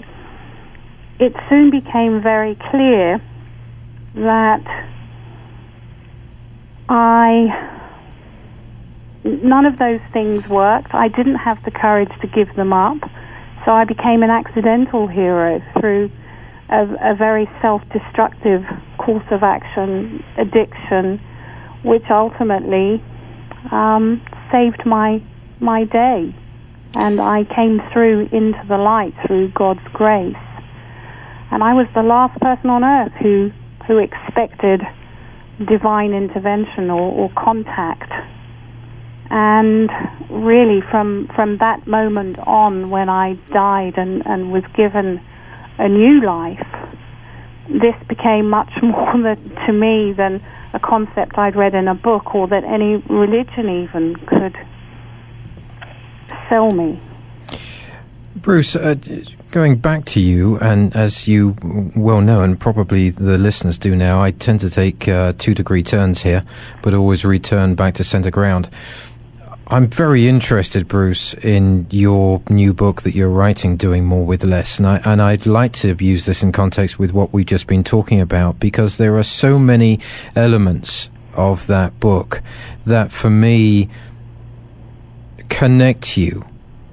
[1.20, 3.22] it soon became very clear
[4.16, 4.66] that
[6.90, 7.72] I
[9.24, 10.94] none of those things worked.
[10.94, 12.98] I didn't have the courage to give them up,
[13.66, 16.12] so I became an accidental hero through
[16.70, 18.64] a, a very self-destructive
[18.98, 21.20] course of action, addiction,
[21.84, 23.02] which ultimately
[23.72, 24.22] um,
[24.52, 25.22] saved my
[25.60, 26.36] my day,
[26.96, 30.36] and I came through into the light through God's grace.
[31.52, 33.52] And I was the last person on earth who
[33.88, 34.82] who expected
[35.68, 38.12] divine intervention or, or contact.
[39.30, 39.90] And
[40.30, 45.20] really, from from that moment on, when I died and, and was given
[45.80, 46.66] a new life,
[47.70, 49.14] this became much more
[49.66, 54.16] to me than a concept I'd read in a book or that any religion even
[54.28, 54.56] could
[56.50, 57.02] sell me.
[58.36, 58.96] Bruce, uh,
[59.52, 61.56] going back to you, and as you
[61.96, 65.84] well know, and probably the listeners do now, I tend to take uh, two degree
[65.84, 66.44] turns here,
[66.82, 68.70] but always return back to center ground.
[69.68, 74.78] I'm very interested, Bruce, in your new book that you're writing, Doing More with Less.
[74.78, 77.84] And, I, and I'd like to use this in context with what we've just been
[77.84, 80.00] talking about because there are so many
[80.36, 82.42] elements of that book
[82.86, 83.90] that for me
[85.54, 86.44] connect you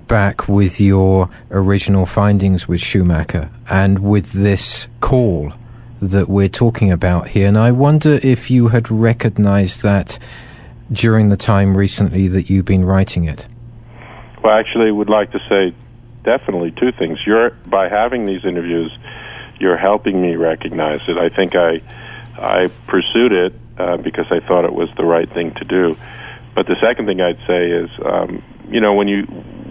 [0.06, 5.54] back with your original findings with Schumacher and with this call
[6.02, 7.48] that we're talking about here.
[7.48, 10.18] And I wonder if you had recognized that
[10.92, 13.46] during the time recently that you've been writing it?
[14.44, 15.74] Well, actually, I would like to say
[16.22, 17.18] definitely two things.
[17.26, 18.92] You're by having these interviews,
[19.58, 21.16] you're helping me recognize it.
[21.16, 21.80] I think I
[22.38, 25.96] I pursued it uh, because I thought it was the right thing to do.
[26.54, 29.22] But the second thing I'd say is, um, you know, when you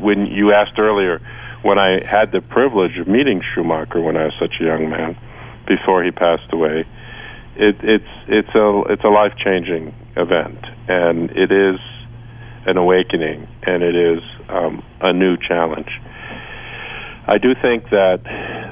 [0.02, 1.22] when you asked earlier,
[1.62, 5.18] when I had the privilege of meeting Schumacher when I was such a young man,
[5.68, 6.86] before he passed away,
[7.56, 11.80] it, it's it's a it's a life changing event, and it is
[12.66, 15.90] an awakening, and it is um, a new challenge.
[17.28, 18.22] I do think that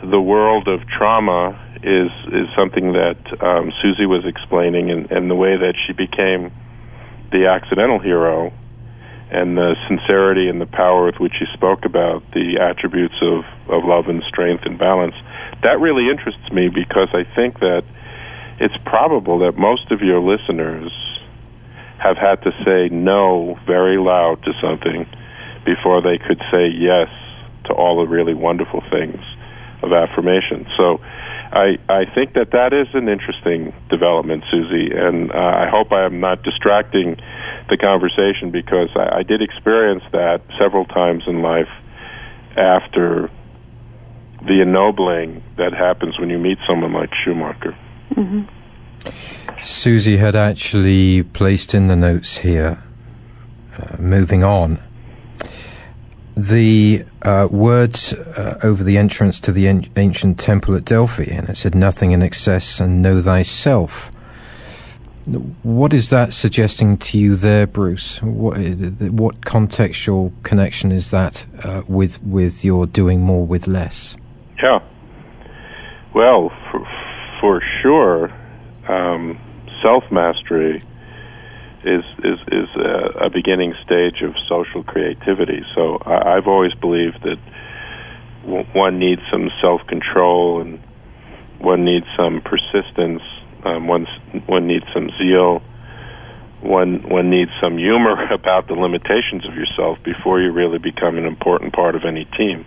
[0.09, 5.35] the world of trauma is is something that um, Susie was explaining, and, and the
[5.35, 6.51] way that she became
[7.31, 8.53] the accidental hero,
[9.29, 13.83] and the sincerity and the power with which she spoke about the attributes of, of
[13.83, 15.15] love and strength and balance.
[15.63, 17.83] That really interests me because I think that
[18.59, 20.91] it's probable that most of your listeners
[21.99, 25.05] have had to say no very loud to something
[25.65, 27.09] before they could say yes
[27.65, 29.19] to all the really wonderful things
[29.83, 30.65] of affirmation.
[30.77, 30.99] So
[31.51, 36.05] I, I think that that is an interesting development, Susie, and uh, I hope I
[36.05, 37.17] am not distracting
[37.69, 41.69] the conversation because I, I did experience that several times in life
[42.55, 43.29] after
[44.45, 47.77] the ennobling that happens when you meet someone like Schumacher.
[48.11, 48.43] Mm-hmm.
[49.61, 52.83] Susie had actually placed in the notes here,
[53.77, 54.79] uh, moving on,
[56.35, 61.49] the uh, words uh, over the entrance to the en- ancient temple at Delphi, and
[61.49, 64.11] it said, Nothing in excess and know thyself.
[65.63, 68.21] What is that suggesting to you there, Bruce?
[68.21, 68.57] What,
[69.11, 74.15] what contextual connection is that uh, with, with your doing more with less?
[74.61, 74.79] Yeah.
[76.15, 76.87] Well, for,
[77.41, 78.33] for sure,
[78.87, 79.37] um,
[79.81, 80.81] self mastery
[81.83, 85.61] is is is a, a, beginning stage of social creativity.
[85.75, 87.37] So I, have always believed that
[88.43, 90.79] w- one needs some self control and
[91.59, 93.21] one needs some persistence.
[93.67, 94.07] Um, one
[94.45, 95.61] one needs some zeal.
[96.61, 101.25] One one needs some humor about the limitations of yourself before you really become an
[101.25, 102.65] important part of any team.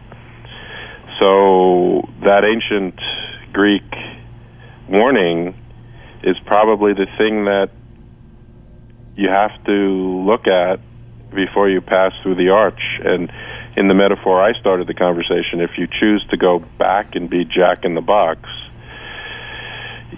[1.19, 2.99] So that ancient
[3.53, 3.83] Greek
[4.89, 5.55] warning
[6.23, 7.71] is probably the thing that
[9.17, 10.81] you have to look at
[11.35, 12.81] before you pass through the arch.
[13.05, 13.31] And
[13.77, 17.45] in the metaphor I started the conversation, if you choose to go back and be
[17.45, 18.41] Jack in the Box,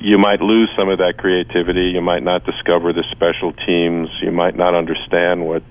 [0.03, 1.95] you might lose some of that creativity.
[1.95, 4.09] You might not discover the special teams.
[4.21, 5.63] You might not understand what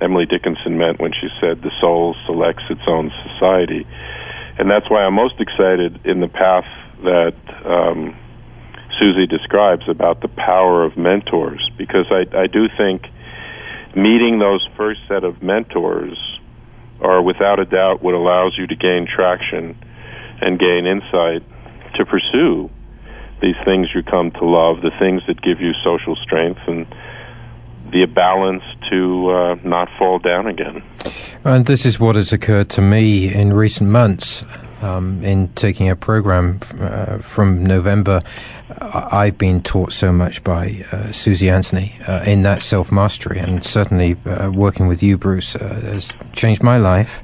[0.00, 3.86] Emily Dickinson meant when she said the soul selects its own society.
[4.58, 6.64] And that's why I'm most excited in the path
[7.04, 8.16] that um,
[8.98, 13.02] Susie describes about the power of mentors, because I, I do think
[13.94, 16.16] meeting those first set of mentors
[17.00, 19.76] are without a doubt what allows you to gain traction
[20.40, 21.42] and gain insight
[21.96, 22.70] to pursue
[23.44, 26.86] these things you come to love, the things that give you social strength and
[27.92, 30.82] the balance to uh, not fall down again.
[31.44, 34.42] And this is what has occurred to me in recent months.
[34.80, 38.20] Um, in taking a program uh, from November,
[38.80, 43.64] I've been taught so much by uh, Susie Anthony uh, in that self mastery, and
[43.64, 47.22] certainly uh, working with you, Bruce, uh, has changed my life.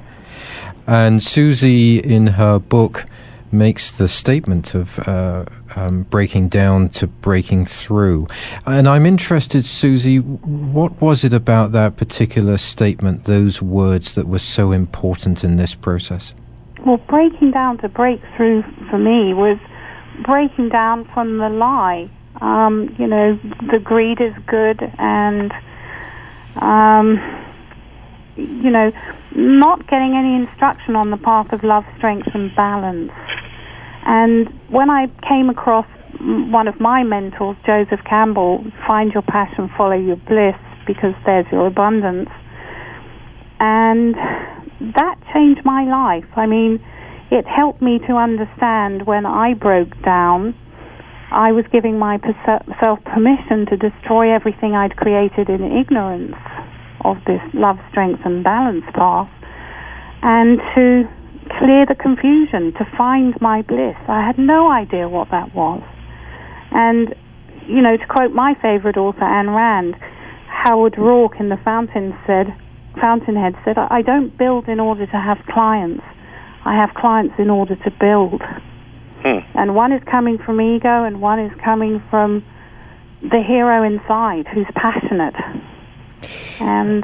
[0.87, 3.05] And Susie, in her book,
[3.51, 5.45] makes the statement of uh,
[5.75, 8.27] um, breaking down to breaking through.
[8.65, 14.39] And I'm interested, Susie, what was it about that particular statement, those words, that were
[14.39, 16.33] so important in this process?
[16.85, 19.59] Well, breaking down to break through for me was
[20.23, 22.09] breaking down from the lie.
[22.39, 23.39] Um, you know,
[23.71, 25.53] the greed is good, and
[26.55, 27.19] um,
[28.35, 28.91] you know,
[29.35, 33.11] not getting any instruction on the path of love, strength, and balance.
[34.05, 35.85] And when I came across
[36.19, 41.67] one of my mentors, Joseph Campbell, find your passion, follow your bliss, because there's your
[41.67, 42.29] abundance.
[43.59, 44.15] And
[44.95, 46.29] that changed my life.
[46.35, 46.83] I mean,
[47.29, 50.55] it helped me to understand when I broke down,
[51.31, 56.35] I was giving myself permission to destroy everything I'd created in ignorance
[57.03, 59.29] of this love, strength, and balance path,
[60.21, 61.09] and to
[61.59, 63.97] clear the confusion, to find my bliss.
[64.07, 65.81] I had no idea what that was.
[66.71, 67.15] And,
[67.67, 69.95] you know, to quote my favorite author, Ayn Rand,
[70.47, 72.55] Howard Roark in The Fountain said,
[73.01, 76.03] Fountainhead said, I don't build in order to have clients.
[76.65, 78.41] I have clients in order to build.
[79.23, 79.39] Hmm.
[79.55, 82.43] And one is coming from ego and one is coming from
[83.21, 85.35] the hero inside who's passionate.
[86.59, 87.03] And,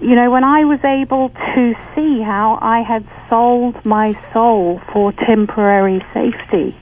[0.00, 5.12] you know, when I was able to see how I had sold my soul for
[5.12, 6.76] temporary safety,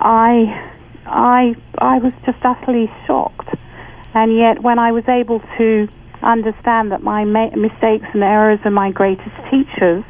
[0.00, 0.70] I,
[1.06, 3.48] I, I was just utterly shocked.
[4.14, 5.88] And yet, when I was able to
[6.22, 10.04] understand that my ma- mistakes and errors are my greatest teachers,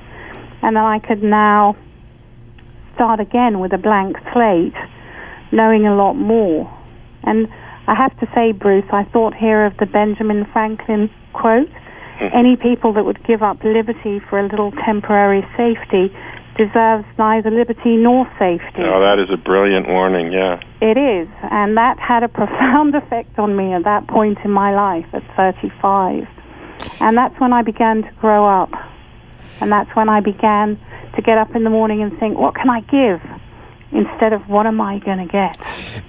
[0.62, 1.76] and that I could now
[2.94, 4.74] start again with a blank slate,
[5.50, 6.70] knowing a lot more.
[7.22, 7.48] And
[7.92, 12.34] I have to say, Bruce, I thought here of the Benjamin Franklin quote mm-hmm.
[12.34, 16.08] any people that would give up liberty for a little temporary safety
[16.56, 18.80] deserves neither liberty nor safety.
[18.80, 20.56] Oh, that is a brilliant warning, yeah.
[20.80, 24.74] It is, and that had a profound effect on me at that point in my
[24.74, 26.26] life at 35.
[26.98, 28.70] And that's when I began to grow up.
[29.60, 30.80] And that's when I began
[31.14, 33.20] to get up in the morning and think, what can I give?
[33.92, 35.58] Instead of what am I going to get?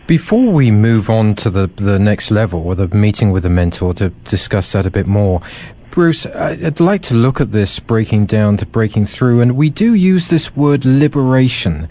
[0.07, 3.93] Before we move on to the, the next level or the meeting with the mentor
[3.95, 5.41] to discuss that a bit more,
[5.93, 9.93] Bruce, I'd like to look at this breaking down to breaking through, and we do
[9.93, 11.87] use this word liberation.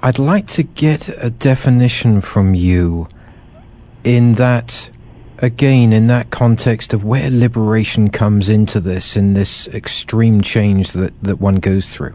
[0.00, 3.08] I'd like to get a definition from you
[4.04, 4.90] in that,
[5.38, 11.12] again, in that context of where liberation comes into this, in this extreme change that,
[11.20, 12.14] that one goes through.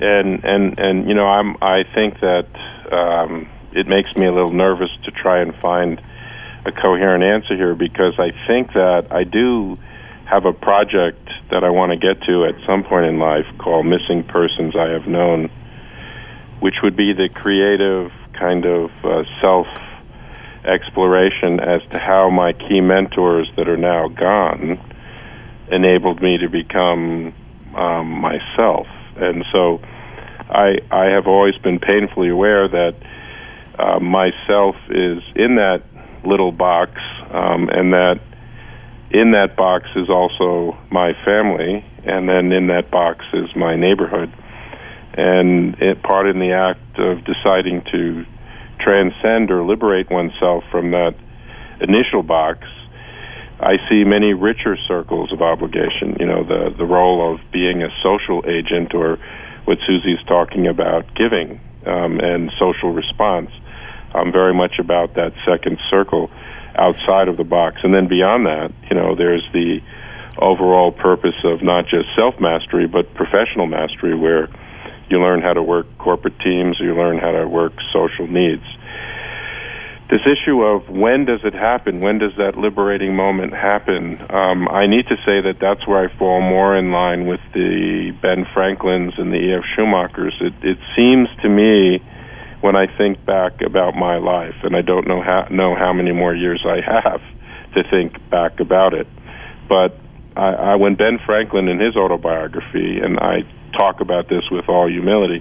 [0.00, 2.46] And, and, and, you know, I'm, I think that
[2.90, 6.00] um, it makes me a little nervous to try and find
[6.64, 9.76] a coherent answer here because I think that I do
[10.24, 13.86] have a project that I want to get to at some point in life called
[13.86, 15.50] Missing Persons I Have Known,
[16.60, 19.66] which would be the creative kind of uh, self
[20.64, 24.78] exploration as to how my key mentors that are now gone
[25.70, 27.34] enabled me to become
[27.74, 28.86] um, myself.
[29.22, 29.80] And so
[30.48, 32.94] I, I have always been painfully aware that
[33.78, 35.82] uh, myself is in that
[36.24, 36.92] little box,
[37.30, 38.20] um, and that
[39.10, 44.32] in that box is also my family, and then in that box is my neighborhood.
[45.14, 48.24] And it, part in the act of deciding to
[48.78, 51.14] transcend or liberate oneself from that
[51.80, 52.66] initial box,
[53.60, 56.16] I see many richer circles of obligation.
[56.18, 59.18] You know, the the role of being a social agent, or
[59.64, 63.50] what Susie's talking about, giving um, and social response.
[64.14, 66.30] I'm very much about that second circle
[66.74, 67.78] outside of the box.
[67.82, 69.80] And then beyond that, you know, there's the
[70.38, 74.48] overall purpose of not just self mastery but professional mastery, where
[75.10, 78.64] you learn how to work corporate teams, you learn how to work social needs.
[80.10, 82.00] This issue of when does it happen?
[82.00, 84.20] When does that liberating moment happen?
[84.28, 88.10] Um, I need to say that that's where I fall more in line with the
[88.20, 89.62] Ben Franklins and the E.F.
[89.78, 90.34] Schumachers.
[90.42, 92.02] It, it seems to me
[92.60, 96.10] when I think back about my life, and I don't know how know how many
[96.10, 97.20] more years I have
[97.74, 99.06] to think back about it,
[99.68, 99.96] but
[100.36, 103.42] I, I, when Ben Franklin in his autobiography, and I
[103.76, 105.40] talk about this with all humility,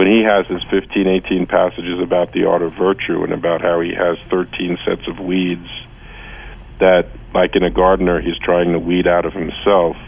[0.00, 3.84] when he has his 15, 18 passages about the art of virtue and about how
[3.84, 5.68] he has 13 sets of weeds
[6.80, 10.00] that, like in a gardener, he's trying to weed out of himself,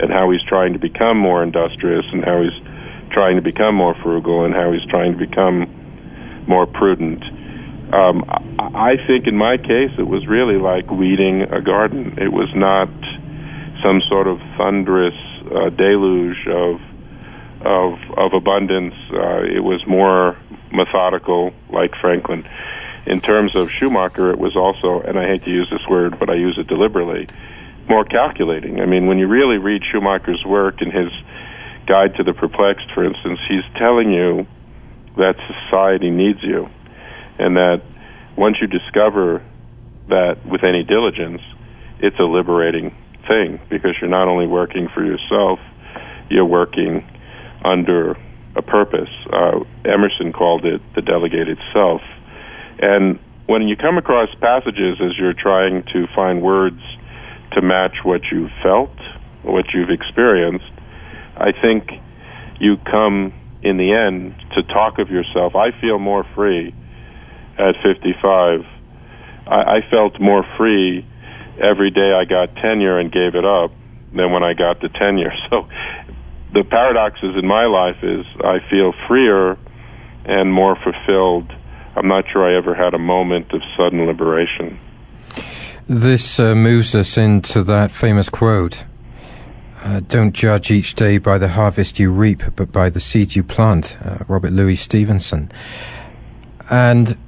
[0.00, 3.94] and how he's trying to become more industrious, and how he's trying to become more
[4.02, 5.68] frugal, and how he's trying to become
[6.48, 7.20] more prudent.
[7.92, 8.24] Um,
[8.58, 12.16] I think in my case, it was really like weeding a garden.
[12.16, 12.88] It was not
[13.84, 15.20] some sort of thunderous
[15.52, 16.80] uh, deluge of
[17.62, 18.94] of of abundance.
[19.12, 20.36] Uh, it was more
[20.72, 22.46] methodical, like Franklin.
[23.06, 26.28] In terms of Schumacher, it was also, and I hate to use this word, but
[26.28, 27.28] I use it deliberately,
[27.88, 28.80] more calculating.
[28.80, 31.12] I mean, when you really read Schumacher's work in his
[31.86, 34.46] Guide to the Perplexed, for instance, he's telling you
[35.16, 36.68] that society needs you,
[37.38, 37.82] and that
[38.36, 39.40] once you discover
[40.08, 41.40] that with any diligence,
[42.00, 42.94] it's a liberating
[43.28, 45.60] thing because you're not only working for yourself,
[46.28, 47.06] you're working
[47.66, 48.16] under
[48.54, 49.10] a purpose.
[49.32, 52.00] Uh, Emerson called it the delegated self.
[52.78, 56.80] And when you come across passages as you're trying to find words
[57.52, 58.94] to match what you felt,
[59.42, 60.72] what you've experienced,
[61.36, 61.90] I think
[62.60, 65.54] you come in the end to talk of yourself.
[65.54, 66.74] I feel more free
[67.58, 68.60] at 55.
[69.46, 71.06] I, I felt more free
[71.62, 73.70] every day I got tenure and gave it up
[74.14, 75.32] than when I got the tenure.
[75.50, 75.68] So
[76.56, 79.58] the paradoxes in my life is I feel freer
[80.24, 81.52] and more fulfilled.
[81.94, 84.80] I'm not sure I ever had a moment of sudden liberation.
[85.86, 88.86] This uh, moves us into that famous quote
[89.82, 93.44] uh, Don't judge each day by the harvest you reap, but by the seed you
[93.44, 93.98] plant.
[94.02, 95.52] Uh, Robert Louis Stevenson.
[96.70, 97.18] And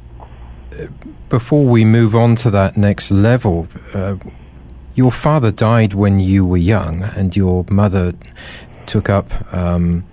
[0.73, 0.87] uh,
[1.29, 4.17] before we move on to that next level, uh,
[4.95, 8.15] your father died when you were young, and your mother
[8.89, 10.05] took up um,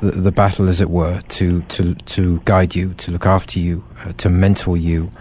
[0.00, 3.84] the, the, battle, as it were, to, to, to guide you, to look after you,
[4.04, 5.12] uh, to mentor you.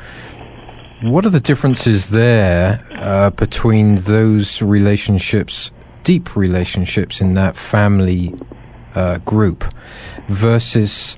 [1.04, 5.72] What are the differences there uh, between those relationships,
[6.04, 8.34] deep relationships in that family
[8.96, 9.66] uh, group,
[10.30, 11.18] versus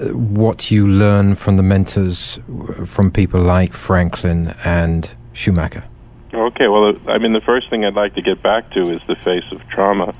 [0.00, 5.84] uh, what you learn from the mentors, uh, from people like Franklin and Schumacher?
[6.32, 9.16] Okay, well, I mean, the first thing I'd like to get back to is the
[9.16, 10.14] face of trauma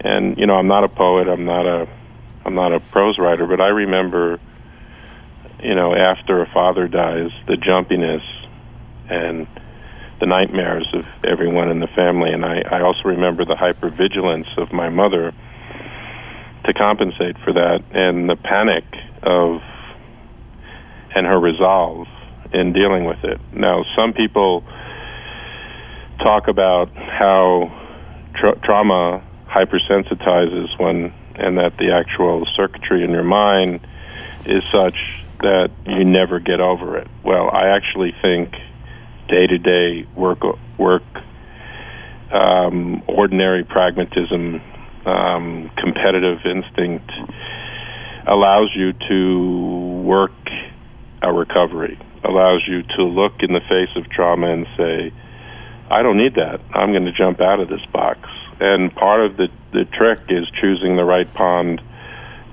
[0.00, 1.88] and you know I'm not a poet, I'm not a
[2.44, 4.40] I'm not a prose writer, but I remember
[5.62, 8.22] you know after a father dies, the jumpiness
[9.10, 9.46] and
[10.20, 14.72] the nightmares of everyone in the family, and I, I also remember the hypervigilance of
[14.72, 15.32] my mother
[16.64, 18.84] to compensate for that, and the panic
[19.22, 19.60] of
[21.14, 22.06] and her resolve
[22.52, 23.40] in dealing with it.
[23.52, 24.64] Now, some people
[26.18, 27.72] talk about how
[28.34, 33.80] tra- trauma hypersensitizes when, and that the actual circuitry in your mind
[34.44, 34.96] is such
[35.40, 37.08] that you never get over it.
[37.24, 38.52] Well, I actually think
[39.28, 40.42] day to day work
[40.78, 41.02] work
[42.32, 44.60] um, ordinary pragmatism,
[45.06, 47.10] um, competitive instinct
[48.26, 50.32] allows you to work
[51.22, 55.12] a recovery, allows you to look in the face of trauma and say,
[55.90, 56.60] I don't need that.
[56.74, 58.28] I'm going to jump out of this box
[58.60, 61.82] and part of the the trick is choosing the right pond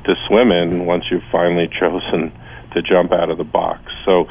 [0.04, 2.32] to swim in once you've finally chosen
[2.74, 3.82] to jump out of the box.
[4.04, 4.28] So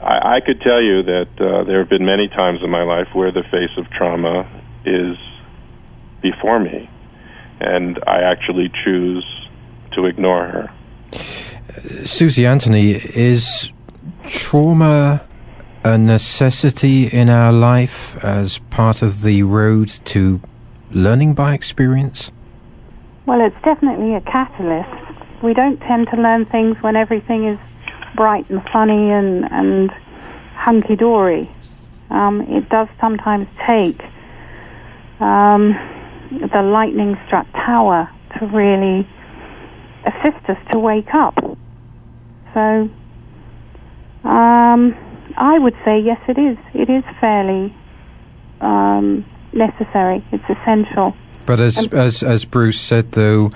[0.00, 3.08] I, I could tell you that uh, there have been many times in my life
[3.12, 4.48] where the face of trauma
[4.84, 5.16] is
[6.22, 6.88] before me,
[7.60, 9.24] and I actually choose
[9.92, 10.70] to ignore her.
[12.04, 13.72] Susie Anthony, is
[14.26, 15.26] trauma
[15.82, 20.40] a necessity in our life as part of the road to
[20.92, 22.30] learning by experience?
[23.26, 25.42] Well, it's definitely a catalyst.
[25.42, 27.58] We don't tend to learn things when everything is
[28.16, 29.90] bright and sunny and, and
[30.54, 31.50] hunky dory.
[32.10, 34.00] Um, it does sometimes take
[35.20, 35.74] um,
[36.30, 39.08] the lightning struck tower to really
[40.04, 41.36] assist us to wake up.
[42.52, 42.90] So,
[44.24, 44.96] um,
[45.36, 46.58] I would say yes, it is.
[46.74, 47.74] It is fairly
[48.60, 50.24] um, necessary.
[50.32, 51.14] It's essential.
[51.46, 53.50] But as as as Bruce said, though,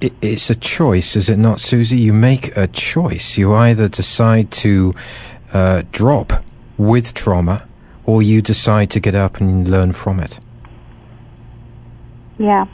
[0.00, 1.96] it, it's a choice, is it not, Susie?
[1.98, 3.36] You make a choice.
[3.38, 4.94] You either decide to
[5.52, 6.44] uh, drop
[6.78, 7.66] with trauma,
[8.04, 10.38] or you decide to get up and learn from it.
[12.38, 12.66] Yeah.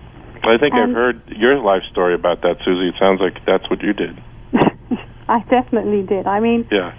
[0.43, 2.89] I think I've Um, heard your life story about that, Susie.
[2.89, 4.21] It sounds like that's what you did.
[5.29, 6.27] I definitely did.
[6.27, 6.93] I mean, Yeah.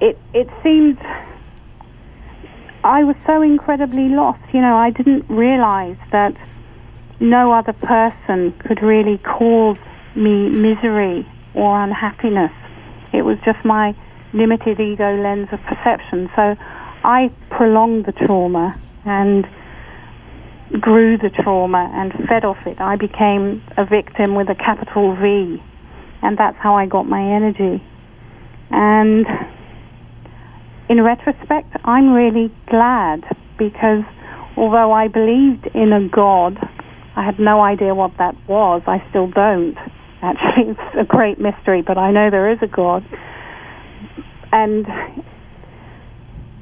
[0.00, 0.98] it it seemed
[2.86, 4.38] I was so incredibly lost.
[4.54, 6.36] You know, I didn't realize that
[7.18, 9.76] no other person could really cause
[10.14, 12.52] me misery or unhappiness.
[13.12, 13.92] It was just my
[14.32, 16.30] limited ego lens of perception.
[16.36, 16.54] So
[17.02, 19.48] I prolonged the trauma and
[20.80, 22.80] grew the trauma and fed off it.
[22.80, 25.60] I became a victim with a capital V,
[26.22, 27.82] and that's how I got my energy.
[28.70, 29.26] And
[30.88, 33.24] in retrospect, I'm really glad
[33.58, 34.04] because
[34.56, 36.58] although I believed in a God,
[37.16, 38.82] I had no idea what that was.
[38.86, 39.76] I still don't.
[40.22, 43.04] Actually, it's a great mystery, but I know there is a God.
[44.52, 44.86] And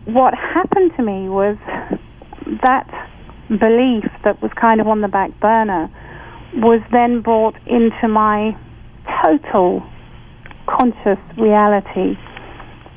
[0.07, 1.57] what happened to me was
[2.63, 2.89] that
[3.49, 5.91] belief that was kind of on the back burner
[6.55, 8.57] was then brought into my
[9.23, 9.83] total
[10.67, 12.17] conscious reality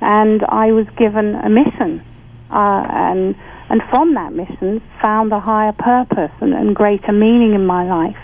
[0.02, 2.04] and I was given a mission,
[2.52, 3.36] uh, and
[3.70, 8.22] and from that mission found a higher purpose and, and greater meaning in my life,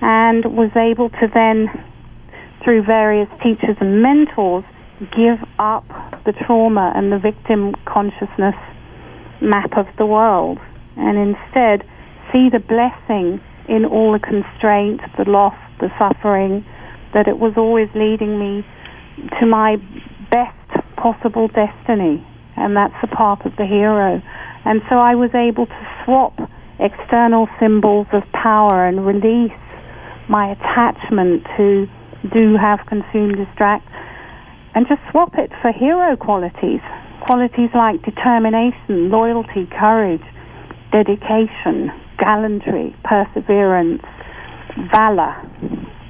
[0.00, 1.66] and was able to then,
[2.62, 4.64] through various teachers and mentors,
[5.16, 5.86] give up
[6.24, 8.56] the trauma and the victim consciousness
[9.40, 10.58] map of the world,
[10.96, 11.82] and instead
[12.32, 16.64] see the blessing in all the constraint, the loss, the suffering,
[17.14, 18.64] that it was always leading me
[19.40, 19.76] to my
[21.00, 22.24] possible destiny,
[22.56, 24.20] and that's the path of the hero.
[24.64, 26.34] And so I was able to swap
[26.78, 29.56] external symbols of power and release
[30.28, 31.88] my attachment to
[32.32, 33.88] do, have, consume, distract,
[34.74, 36.80] and just swap it for hero qualities.
[37.22, 40.22] Qualities like determination, loyalty, courage,
[40.92, 44.02] dedication, gallantry, perseverance,
[44.92, 45.34] valor,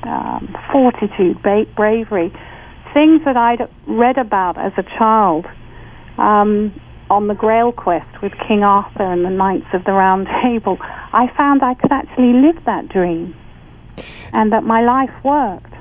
[0.04, 2.32] um, fortitude, bravery
[2.94, 5.46] things that I'd read about as a child
[6.16, 6.78] um,
[7.10, 11.32] on the Grail quest with King Arthur and the Knights of the Round Table, I
[11.38, 13.34] found I could actually live that dream
[14.32, 15.72] and that my life worked.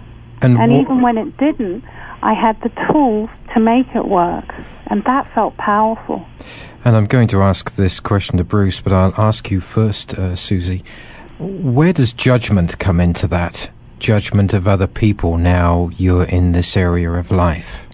[0.41, 1.83] And, And wha- even when it didn't,
[2.21, 4.45] I had the tools to make it work.
[4.89, 6.25] And that felt powerful.
[6.85, 10.35] and I'm going to ask this question to Bruce, but I'll ask you first, uh,
[10.35, 10.83] Susie.
[11.39, 13.69] Where does judgment come into that?
[13.99, 17.87] Judgment of other people now you're in this area of life.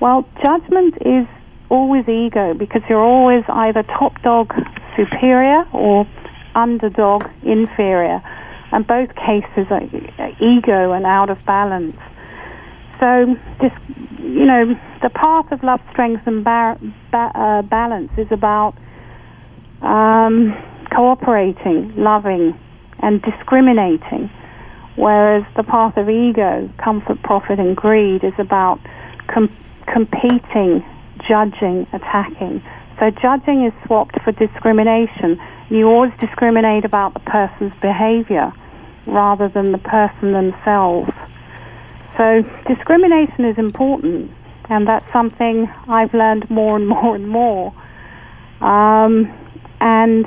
[0.00, 1.26] Well, judgment is
[1.68, 4.52] always ego because you're always either top dog
[4.96, 6.06] superior or
[6.54, 8.22] underdog inferior.
[8.72, 9.82] And both cases are
[10.40, 11.96] ego and out of balance.
[13.00, 13.74] So, just,
[14.20, 16.78] you know, the path of love, strength, and ba-
[17.12, 18.74] uh, balance is about
[19.82, 20.54] um,
[20.94, 22.58] cooperating, loving,
[23.00, 24.30] and discriminating.
[24.96, 28.80] Whereas the path of ego, comfort, profit, and greed is about
[29.28, 29.54] com-
[29.86, 30.84] competing,
[31.28, 32.62] judging, attacking.
[32.98, 35.40] So judging is swapped for discrimination.
[35.70, 38.52] You always discriminate about the person's behavior
[39.06, 41.10] rather than the person themselves.
[42.16, 44.30] So discrimination is important,
[44.68, 47.72] and that's something I've learned more and more and more.
[48.60, 49.32] Um,
[49.80, 50.26] and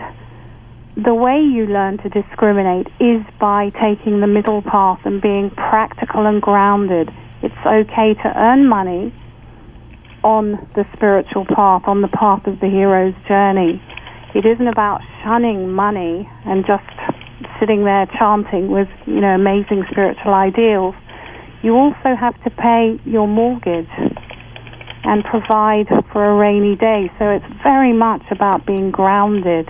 [0.96, 6.28] the way you learn to discriminate is by taking the middle path and being practical
[6.28, 7.10] and grounded.
[7.42, 9.14] It's okay to earn money
[10.24, 13.82] on the spiritual path, on the path of the hero's journey.
[14.36, 16.86] It isn't about shunning money and just
[17.60, 20.94] sitting there chanting with, you know, amazing spiritual ideals.
[21.64, 23.90] You also have to pay your mortgage
[25.06, 27.12] and provide for a rainy day.
[27.18, 29.68] So it's very much about being grounded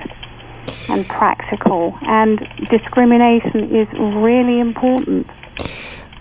[0.89, 1.97] and practical.
[2.03, 2.39] And
[2.70, 5.28] discrimination is really important.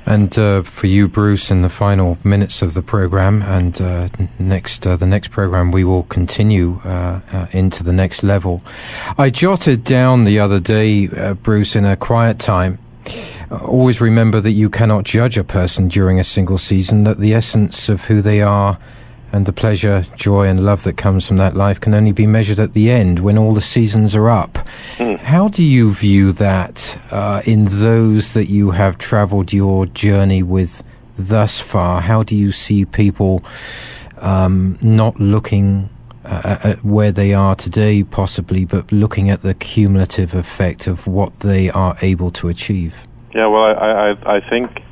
[0.04, 4.84] And uh, for you, Bruce, in the final minutes of the program, and uh, next
[4.86, 8.62] uh, the next program, we will continue uh, uh, into the next level.
[9.16, 12.78] I jotted down the other day, uh, Bruce, in a quiet time.
[13.50, 17.04] Always remember that you cannot judge a person during a single season.
[17.04, 18.78] That the essence of who they are
[19.32, 22.60] and the pleasure, joy, and love that comes from that life can only be measured
[22.60, 24.68] at the end when all the seasons are up.
[25.20, 30.82] How do you view that uh, in those that you have travelled your journey with
[31.16, 32.00] thus far?
[32.00, 33.42] How do you see people
[34.18, 35.88] um, not looking
[36.24, 41.40] uh, at where they are today, possibly, but looking at the cumulative effect of what
[41.40, 43.06] they are able to achieve.
[43.34, 44.82] Yeah, well, I, I, I think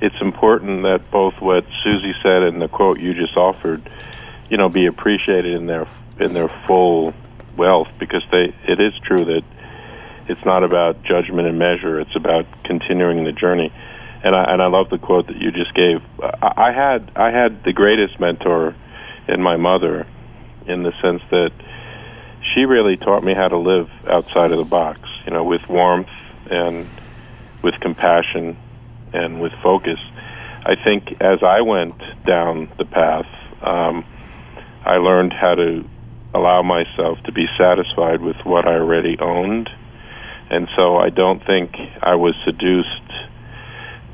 [0.00, 3.88] it's important that both what Susie said and the quote you just offered,
[4.50, 5.86] you know, be appreciated in their
[6.20, 7.14] in their full
[7.56, 9.42] wealth because they it is true that
[10.28, 13.72] it's not about judgment and measure; it's about continuing the journey.
[14.22, 16.02] And I and I love the quote that you just gave.
[16.22, 18.74] I, I had I had the greatest mentor
[19.28, 20.06] in my mother,
[20.66, 21.52] in the sense that
[22.54, 25.00] she really taught me how to live outside of the box.
[25.24, 26.08] You know, with warmth
[26.50, 26.88] and
[27.62, 28.56] with compassion
[29.12, 29.98] and with focus.
[30.64, 33.26] I think as I went down the path,
[33.62, 34.04] um,
[34.84, 35.84] I learned how to
[36.34, 39.70] allow myself to be satisfied with what I already owned.
[40.50, 43.06] And so I don't think I was seduced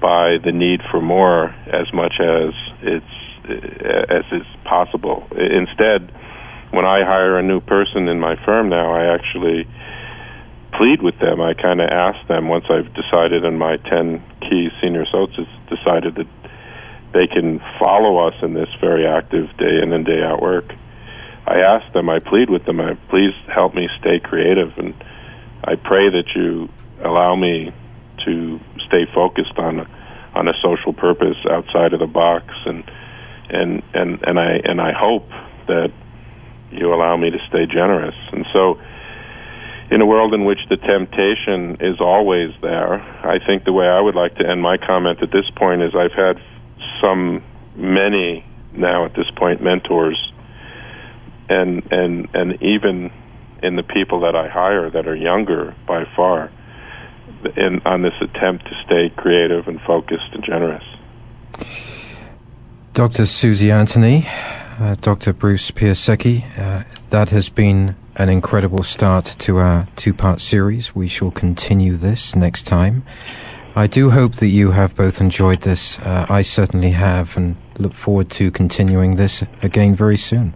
[0.00, 3.06] by the need for more as much as it's
[3.44, 5.26] as is possible.
[5.32, 6.12] Instead,
[6.70, 9.66] when I hire a new person in my firm now, I actually
[10.72, 11.40] plead with them.
[11.40, 16.16] I kind of ask them once I've decided on my 10 key senior associates decided
[16.16, 16.28] that
[17.12, 20.72] they can follow us in this very active day in and day out work.
[21.46, 24.94] I ask them, I plead with them, I, please help me stay creative, and
[25.64, 26.68] I pray that you
[27.04, 27.72] allow me
[28.24, 29.86] to stay focused on
[30.34, 32.84] on a social purpose outside of the box, and
[33.50, 35.28] and and and I and I hope
[35.66, 35.92] that
[36.70, 38.80] you allow me to stay generous, and so
[39.92, 44.00] in a world in which the temptation is always there, I think the way I
[44.00, 46.40] would like to end my comment at this point is I've had
[47.02, 47.44] some,
[47.76, 50.32] many now at this point, mentors,
[51.50, 53.12] and and and even
[53.62, 56.50] in the people that I hire that are younger by far,
[57.54, 60.84] in on this attempt to stay creative and focused and generous.
[62.94, 63.26] Dr.
[63.26, 64.26] Susie Anthony,
[64.78, 65.34] uh, Dr.
[65.34, 70.94] Bruce Piasecki, uh, that has been an incredible start to our two part series.
[70.94, 73.04] We shall continue this next time.
[73.74, 75.98] I do hope that you have both enjoyed this.
[75.98, 80.54] Uh, I certainly have, and look forward to continuing this again very soon.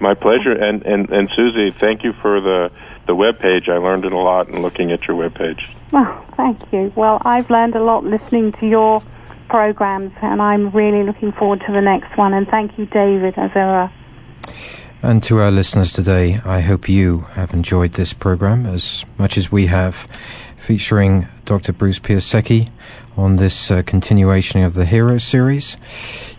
[0.00, 0.52] My pleasure.
[0.52, 2.70] And, and, and Susie, thank you for the,
[3.06, 3.68] the web page.
[3.68, 5.68] I learned it a lot in looking at your web page.
[5.90, 6.92] Well, thank you.
[6.94, 9.02] Well, I've learned a lot listening to your
[9.48, 12.34] programs, and I'm really looking forward to the next one.
[12.34, 13.90] And thank you, David, as ever.
[15.00, 19.52] And to our listeners today, I hope you have enjoyed this program as much as
[19.52, 20.08] we have,
[20.56, 21.72] featuring Dr.
[21.72, 22.70] Bruce Piasecki
[23.16, 25.76] on this uh, continuation of the Hero series.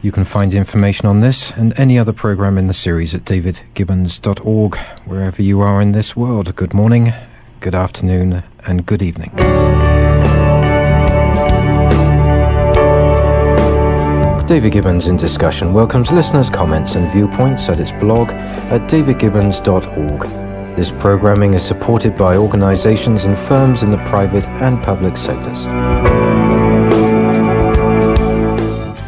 [0.02, 4.76] You can find information on this and any other program in the series at davidgibbons.org,
[5.06, 6.54] wherever you are in this world.
[6.56, 7.14] Good morning,
[7.62, 10.09] good afternoon, and good evening.
[14.50, 20.76] David Gibbons in Discussion welcomes listeners' comments and viewpoints at its blog at davidgibbons.org.
[20.76, 25.68] This programming is supported by organizations and firms in the private and public sectors.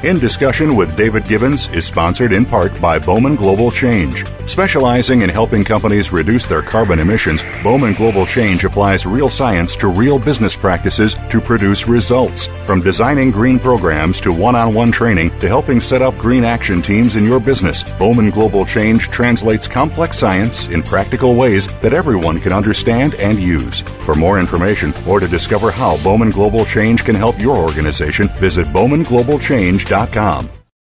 [0.04, 4.26] In Discussion with David Gibbons is sponsored in part by Bowman Global Change.
[4.48, 9.90] Specializing in helping companies reduce their carbon emissions, Bowman Global Change applies real science to
[9.90, 12.48] real business practices to produce results.
[12.66, 16.82] From designing green programs to one on one training to helping set up green action
[16.82, 22.40] teams in your business, Bowman Global Change translates complex science in practical ways that everyone
[22.40, 23.82] can understand and use.
[23.82, 28.66] For more information or to discover how Bowman Global Change can help your organization, visit
[29.92, 30.61] bowmanglobalchange.com.